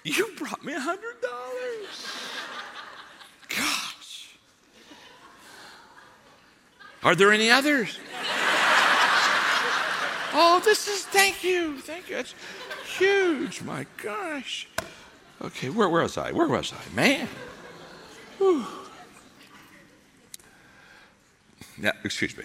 You 0.02 0.34
brought 0.36 0.64
me 0.64 0.72
a 0.74 0.80
hundred 0.80 1.20
dollars. 1.20 2.08
God. 3.50 3.86
Are 7.06 7.14
there 7.14 7.30
any 7.30 7.52
others? 7.52 8.00
oh, 10.34 10.60
this 10.64 10.88
is, 10.88 11.04
thank 11.06 11.44
you, 11.44 11.78
thank 11.78 12.10
you. 12.10 12.16
It's 12.16 12.34
huge, 12.98 13.62
my 13.62 13.86
gosh. 14.02 14.66
Okay, 15.40 15.70
where, 15.70 15.88
where 15.88 16.02
was 16.02 16.18
I? 16.18 16.32
Where 16.32 16.48
was 16.48 16.72
I? 16.72 16.94
Man. 16.96 17.28
Now, 21.78 21.92
excuse 22.02 22.36
me. 22.36 22.42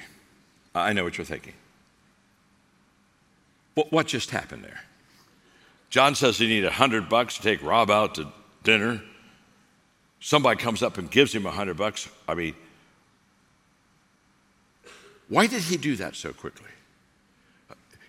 I 0.75 0.93
know 0.93 1.05
what 1.05 1.17
you're 1.17 1.25
thinking. 1.25 1.53
What, 3.73 3.91
what 3.91 4.05
just 4.05 4.29
happened 4.29 4.63
there? 4.63 4.81
John 5.89 6.13
says 6.13 6.37
he 6.37 6.45
needed 6.45 6.67
a 6.67 6.73
hundred 6.73 7.09
bucks 7.09 7.37
to 7.37 7.41
take 7.41 7.63
Rob 7.63 7.89
out 7.89 8.13
to 8.15 8.27
dinner. 8.61 9.01
Somebody 10.19 10.61
comes 10.61 10.83
up 10.83 10.99
and 10.99 11.09
gives 11.09 11.33
him 11.33 11.47
a 11.47 11.51
hundred 11.51 11.77
bucks. 11.77 12.07
I 12.27 12.35
mean, 12.35 12.53
why 15.31 15.47
did 15.47 15.61
he 15.61 15.77
do 15.77 15.95
that 15.95 16.17
so 16.17 16.33
quickly? 16.33 16.67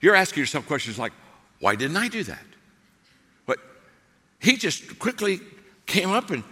You're 0.01 0.17
asking 0.17 0.41
yourself 0.41 0.67
questions 0.67 0.99
like, 0.99 1.13
why 1.61 1.77
didn't 1.77 1.97
I 1.97 2.09
do 2.09 2.25
that? 2.25 2.45
But 3.47 3.61
he 4.41 4.57
just 4.57 4.99
quickly 4.99 5.39
came 5.87 6.11
up 6.11 6.33
and 6.33 6.43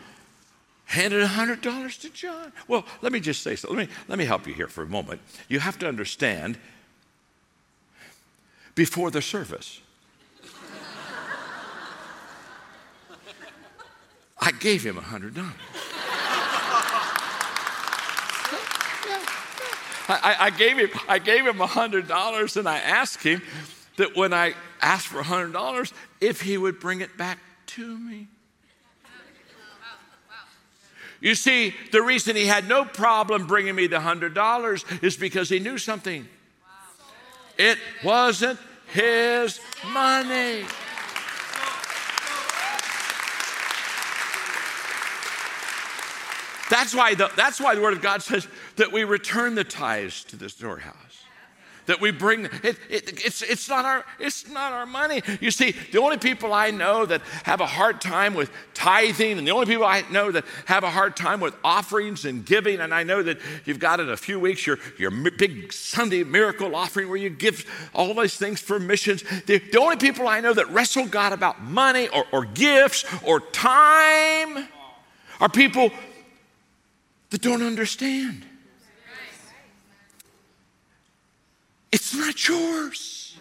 handed 0.85 1.27
$100 1.27 2.01
to 2.03 2.11
John. 2.11 2.53
Well, 2.69 2.85
let 3.03 3.11
me 3.11 3.19
just 3.19 3.43
say 3.43 3.57
so. 3.57 3.69
Let 3.69 3.89
me, 3.89 3.95
let 4.07 4.17
me 4.17 4.25
help 4.25 4.47
you 4.47 4.55
here 4.55 4.69
for 4.69 4.83
a 4.85 4.87
moment. 4.87 5.21
You 5.49 5.59
have 5.59 5.77
to 5.81 5.89
understand 5.89 6.57
before 8.77 9.11
the 9.11 9.23
service, 9.23 9.81
I 14.39 14.53
gave 14.53 14.87
him 14.87 14.95
$100. 14.95 15.53
I, 20.11 20.37
I, 20.47 20.51
gave 20.51 20.79
him, 20.79 20.91
I 21.09 21.19
gave 21.19 21.47
him 21.47 21.59
$100 21.59 22.57
and 22.57 22.69
I 22.69 22.79
asked 22.79 23.23
him 23.23 23.43
that 23.97 24.17
when 24.17 24.33
I 24.33 24.55
asked 24.81 25.07
for 25.07 25.23
$100, 25.23 25.93
if 26.21 26.41
he 26.41 26.59
would 26.59 26.81
bring 26.81 27.01
it 27.01 27.17
back 27.17 27.39
to 27.67 27.99
me. 27.99 28.29
You 31.21 31.35
see, 31.35 31.75
the 31.93 32.01
reason 32.01 32.35
he 32.35 32.47
had 32.47 32.67
no 32.67 32.85
problem 32.85 33.47
bringing 33.47 33.75
me 33.75 33.87
the 33.87 33.99
$100 33.99 35.03
is 35.03 35.17
because 35.17 35.51
he 35.51 35.59
knew 35.59 35.77
something. 35.77 36.27
It 37.59 37.79
wasn't 38.03 38.59
his 38.93 39.61
money. 39.93 40.65
That's 46.71 46.95
why, 46.95 47.15
the, 47.15 47.31
that's 47.37 47.61
why 47.61 47.75
the 47.75 47.83
Word 47.83 47.95
of 47.95 48.01
God 48.01 48.23
says 48.23 48.47
that 48.77 48.93
we 48.93 49.05
return 49.05 49.57
the 49.57 49.65
tithes 49.65 50.25
to 50.25 50.37
the 50.37 50.49
storehouse. 50.49 51.25
that 51.87 52.01
we 52.01 52.13
bring. 52.13 52.45
It, 52.63 52.79
it, 52.89 53.25
it's, 53.27 53.43
it's, 53.43 53.69
not 53.69 53.85
our, 53.85 54.05
it's 54.21 54.49
not 54.49 54.73
our 54.73 54.87
money. 54.87 55.23
You 55.41 55.51
see, 55.51 55.73
the 55.91 55.99
only 55.99 56.19
people 56.19 56.53
I 56.53 56.71
know 56.71 57.05
that 57.05 57.23
have 57.43 57.61
a 57.61 57.67
hard 57.67 58.01
time 58.01 58.35
with 58.35 58.53
tithing, 58.73 59.39
and 59.39 59.47
the 59.47 59.51
only 59.51 59.67
people 59.67 59.85
I 59.85 60.05
know 60.13 60.31
that 60.31 60.45
have 60.67 60.85
a 60.85 60.91
hard 60.91 61.17
time 61.17 61.41
with 61.41 61.57
offerings 61.65 62.25
and 62.25 62.47
giving, 62.47 62.79
and 62.79 62.95
I 62.95 63.03
know 63.03 63.21
that 63.25 63.39
you've 63.65 63.81
got 63.81 63.99
in 63.99 64.09
a 64.09 64.17
few 64.17 64.39
weeks 64.39 64.65
your, 64.65 64.79
your 64.97 65.11
big 65.11 65.73
Sunday 65.73 66.23
miracle 66.23 66.77
offering 66.77 67.09
where 67.09 67.19
you 67.19 67.31
give 67.31 67.67
all 67.93 68.15
those 68.15 68.37
things 68.37 68.61
for 68.61 68.79
missions. 68.79 69.25
The, 69.47 69.59
the 69.59 69.81
only 69.81 69.97
people 69.97 70.29
I 70.29 70.41
know 70.41 70.53
that 70.53 70.71
wrestle 70.71 71.07
God 71.07 71.33
about 71.33 71.61
money 71.61 72.07
or, 72.09 72.25
or 72.31 72.45
gifts 72.45 73.05
or 73.25 73.41
time 73.41 74.69
are 75.41 75.49
people 75.49 75.91
that 77.31 77.43
don't 77.43 77.63
understand. 77.63 78.45
It's 81.93 82.15
not 82.15 82.49
yours. 82.49 83.39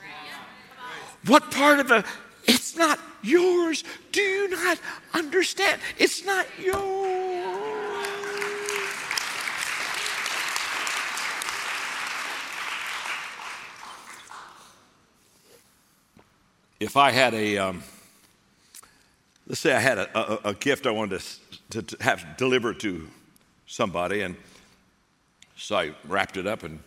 What 1.25 1.51
part 1.51 1.79
of 1.79 1.91
a 1.91 2.03
it's 2.45 2.75
not 2.75 2.99
yours? 3.21 3.83
Do 4.11 4.21
you 4.21 4.49
not 4.49 4.79
understand? 5.13 5.81
It's 5.97 6.25
not 6.25 6.47
yours. 6.59 7.09
If 16.79 16.95
I 16.95 17.11
had 17.11 17.33
a, 17.33 17.57
um, 17.57 17.83
let's 19.45 19.59
say 19.59 19.73
I 19.73 19.79
had 19.79 19.97
a, 19.97 20.17
a, 20.17 20.49
a 20.51 20.53
gift 20.53 20.87
I 20.87 20.91
wanted 20.91 21.19
to, 21.19 21.81
to, 21.81 21.97
to 21.97 22.03
have 22.03 22.37
delivered 22.37 22.79
to 22.79 23.09
somebody, 23.69 24.21
and 24.21 24.35
so 25.55 25.77
I 25.77 25.91
wrapped 26.07 26.37
it 26.37 26.47
up 26.47 26.63
and 26.63 26.79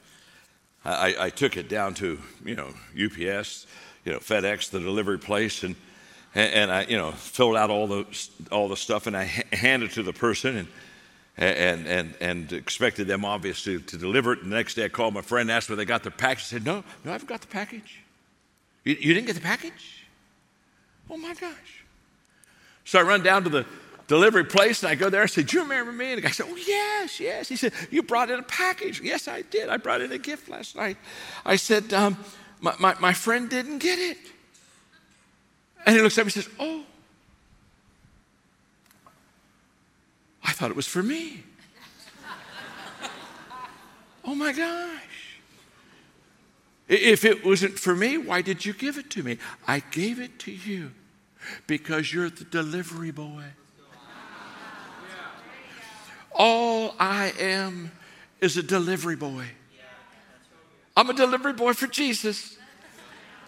I, 0.84 1.14
I, 1.18 1.30
took 1.30 1.56
it 1.56 1.68
down 1.68 1.94
to, 1.94 2.18
you 2.44 2.56
know, 2.56 2.68
UPS, 2.92 3.68
you 4.04 4.12
know, 4.12 4.18
FedEx, 4.18 4.70
the 4.70 4.80
delivery 4.80 5.18
place, 5.18 5.62
and, 5.62 5.76
and 6.34 6.72
I, 6.72 6.82
you 6.84 6.96
know, 6.96 7.12
filled 7.12 7.56
out 7.56 7.70
all 7.70 7.86
the, 7.86 8.28
all 8.50 8.68
the 8.68 8.76
stuff 8.76 9.06
and 9.06 9.16
I 9.16 9.24
handed 9.52 9.90
it 9.90 9.94
to 9.94 10.02
the 10.02 10.12
person 10.12 10.56
and, 10.56 10.68
and, 11.36 11.86
and, 11.86 12.14
and 12.20 12.52
expected 12.52 13.06
them 13.06 13.24
obviously 13.24 13.80
to 13.80 13.96
deliver 13.96 14.32
it. 14.32 14.42
And 14.42 14.50
the 14.50 14.56
next 14.56 14.74
day 14.74 14.84
I 14.84 14.88
called 14.88 15.14
my 15.14 15.22
friend, 15.22 15.52
asked 15.52 15.68
where 15.68 15.76
they 15.76 15.84
got 15.84 16.02
their 16.02 16.10
package. 16.10 16.44
I 16.44 16.46
said, 16.46 16.64
no, 16.64 16.82
no, 17.04 17.10
I 17.10 17.12
haven't 17.12 17.28
got 17.28 17.42
the 17.42 17.46
package. 17.46 18.02
You, 18.82 18.96
you 18.98 19.14
didn't 19.14 19.28
get 19.28 19.36
the 19.36 19.42
package? 19.42 20.04
Oh 21.08 21.16
my 21.16 21.34
gosh. 21.34 21.84
So 22.84 22.98
I 22.98 23.02
run 23.02 23.22
down 23.22 23.44
to 23.44 23.50
the 23.50 23.66
delivery 24.12 24.44
place, 24.44 24.82
and 24.82 24.90
I 24.90 24.94
go 24.94 25.08
there. 25.08 25.22
I 25.22 25.26
said, 25.26 25.46
"Do 25.46 25.56
you 25.56 25.62
remember 25.62 25.90
me?" 25.90 26.10
And 26.10 26.18
the 26.18 26.22
guy 26.22 26.32
said, 26.32 26.44
"Oh 26.46 26.56
yes, 26.56 27.18
yes." 27.18 27.48
He 27.48 27.56
said, 27.56 27.72
"You 27.90 28.02
brought 28.02 28.30
in 28.30 28.38
a 28.38 28.42
package." 28.42 29.00
Yes, 29.00 29.26
I 29.26 29.40
did. 29.40 29.70
I 29.70 29.78
brought 29.78 30.02
in 30.02 30.12
a 30.12 30.18
gift 30.18 30.50
last 30.50 30.76
night. 30.76 30.98
I 31.46 31.56
said, 31.56 31.94
um, 31.94 32.18
my, 32.60 32.74
my, 32.78 32.94
my 33.00 33.14
friend 33.14 33.48
didn't 33.48 33.78
get 33.78 33.98
it." 33.98 34.18
And 35.86 35.96
he 35.96 36.02
looks 36.02 36.18
at 36.18 36.26
me 36.26 36.32
and 36.34 36.44
says, 36.44 36.48
"Oh, 36.60 36.84
I 40.44 40.52
thought 40.52 40.68
it 40.68 40.76
was 40.76 40.86
for 40.86 41.02
me." 41.02 41.42
oh 44.26 44.34
my 44.34 44.52
gosh. 44.52 45.38
If 46.86 47.24
it 47.24 47.46
wasn't 47.46 47.78
for 47.78 47.96
me, 47.96 48.18
why 48.18 48.42
did 48.42 48.66
you 48.66 48.74
give 48.74 48.98
it 48.98 49.08
to 49.12 49.22
me? 49.22 49.38
I 49.66 49.78
gave 49.90 50.20
it 50.20 50.38
to 50.40 50.52
you 50.52 50.90
because 51.66 52.12
you're 52.12 52.28
the 52.28 52.44
delivery 52.44 53.10
boy. 53.10 53.44
All 56.34 56.94
I 56.98 57.32
am 57.38 57.92
is 58.40 58.56
a 58.56 58.62
delivery 58.62 59.16
boy. 59.16 59.44
I'm 60.96 61.08
a 61.08 61.14
delivery 61.14 61.52
boy 61.52 61.72
for 61.72 61.86
Jesus. 61.86 62.58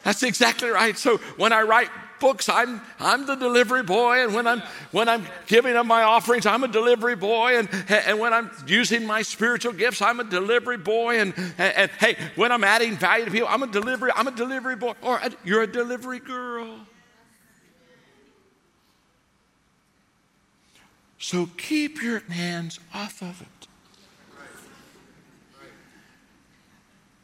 That's 0.03 0.23
exactly 0.23 0.68
right. 0.68 0.97
So 0.97 1.16
when 1.37 1.53
I 1.53 1.62
write 1.62 1.88
books, 2.20 2.49
I'm, 2.49 2.81
I'm 3.01 3.27
the 3.27 3.35
delivery 3.35 3.83
boy. 3.83 4.23
And 4.23 4.35
when 4.35 4.47
I'm, 4.47 4.62
when 4.92 5.09
I'm 5.09 5.27
giving 5.47 5.77
up 5.77 5.87
my 5.87 6.03
offerings, 6.03 6.47
I'm 6.47 6.62
a 6.62 6.68
delivery 6.68 7.16
boy. 7.16 7.59
And, 7.59 7.68
and 7.88 8.18
when 8.18 8.33
I'm 8.33 8.51
using 8.66 9.07
my 9.07 9.23
spiritual 9.23 9.73
gifts, 9.73 10.03
I'm 10.03 10.20
a 10.20 10.25
delivery 10.25 10.77
boy. 10.77 11.20
And, 11.20 11.35
and, 11.59 11.75
and 11.77 11.90
hey, 11.92 12.16
when 12.37 12.53
I'm 12.53 12.64
adding 12.64 12.97
value 12.97 13.25
to 13.25 13.31
people, 13.31 13.49
I'm 13.49 13.62
a 13.62 13.66
delivery, 13.66 14.11
I'm 14.14 14.29
a 14.29 14.37
delivery 14.37 14.77
boy. 14.77 14.94
Or 15.03 15.16
a, 15.16 15.31
you're 15.42 15.62
a 15.62 15.66
delivery 15.66 16.20
girl. 16.20 16.81
So 21.25 21.49
keep 21.57 22.03
your 22.03 22.19
hands 22.19 22.79
off 22.93 23.23
of 23.23 23.41
it. 23.41 23.67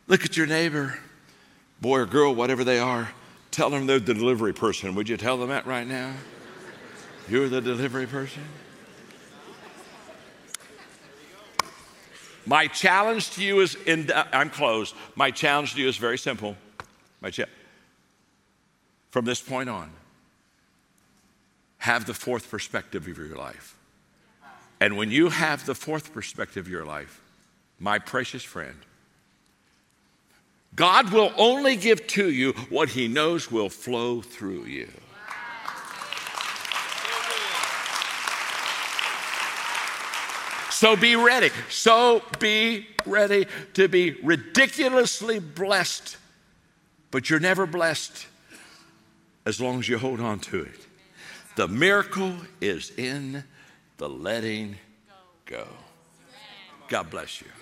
Look 0.06 0.24
at 0.24 0.38
your 0.38 0.46
neighbor, 0.46 0.98
boy 1.82 1.98
or 1.98 2.06
girl, 2.06 2.34
whatever 2.34 2.64
they 2.64 2.78
are. 2.78 3.10
Tell 3.50 3.68
them 3.68 3.86
they're 3.86 3.98
the 3.98 4.14
delivery 4.14 4.54
person. 4.54 4.94
Would 4.94 5.10
you 5.10 5.18
tell 5.18 5.36
them 5.36 5.50
that 5.50 5.66
right 5.66 5.86
now? 5.86 6.14
You're 7.28 7.50
the 7.50 7.60
delivery 7.60 8.06
person? 8.06 8.42
My 12.46 12.68
challenge 12.68 13.32
to 13.32 13.44
you 13.44 13.60
is 13.60 13.74
in, 13.84 14.10
I'm 14.32 14.48
closed. 14.48 14.94
My 15.14 15.30
challenge 15.30 15.74
to 15.74 15.80
you 15.82 15.88
is 15.88 15.98
very 15.98 16.16
simple. 16.16 16.56
My 17.20 17.28
cha- 17.28 17.44
from 19.10 19.26
this 19.26 19.42
point 19.42 19.68
on, 19.68 19.90
have 21.76 22.06
the 22.06 22.14
fourth 22.14 22.50
perspective 22.50 23.06
of 23.06 23.18
your 23.18 23.36
life. 23.36 23.76
And 24.80 24.96
when 24.96 25.10
you 25.10 25.28
have 25.28 25.66
the 25.66 25.74
fourth 25.74 26.12
perspective 26.12 26.66
of 26.66 26.72
your 26.72 26.86
life, 26.86 27.20
my 27.78 27.98
precious 27.98 28.42
friend, 28.42 28.76
God 30.74 31.12
will 31.12 31.32
only 31.36 31.76
give 31.76 32.06
to 32.08 32.30
you 32.30 32.52
what 32.70 32.90
He 32.90 33.08
knows 33.08 33.50
will 33.50 33.68
flow 33.68 34.22
through 34.22 34.64
you. 34.64 34.88
So 40.70 40.96
be 40.96 41.14
ready. 41.14 41.50
So 41.68 42.22
be 42.38 42.86
ready 43.04 43.46
to 43.74 43.86
be 43.86 44.12
ridiculously 44.22 45.38
blessed. 45.38 46.16
But 47.10 47.28
you're 47.28 47.38
never 47.38 47.66
blessed 47.66 48.26
as 49.44 49.60
long 49.60 49.80
as 49.80 49.90
you 49.90 49.98
hold 49.98 50.20
on 50.20 50.38
to 50.38 50.62
it. 50.62 50.86
The 51.56 51.68
miracle 51.68 52.34
is 52.62 52.92
in 52.96 53.44
the 54.00 54.08
letting 54.08 54.76
go. 55.44 55.68
God 56.88 57.10
bless 57.10 57.42
you. 57.42 57.59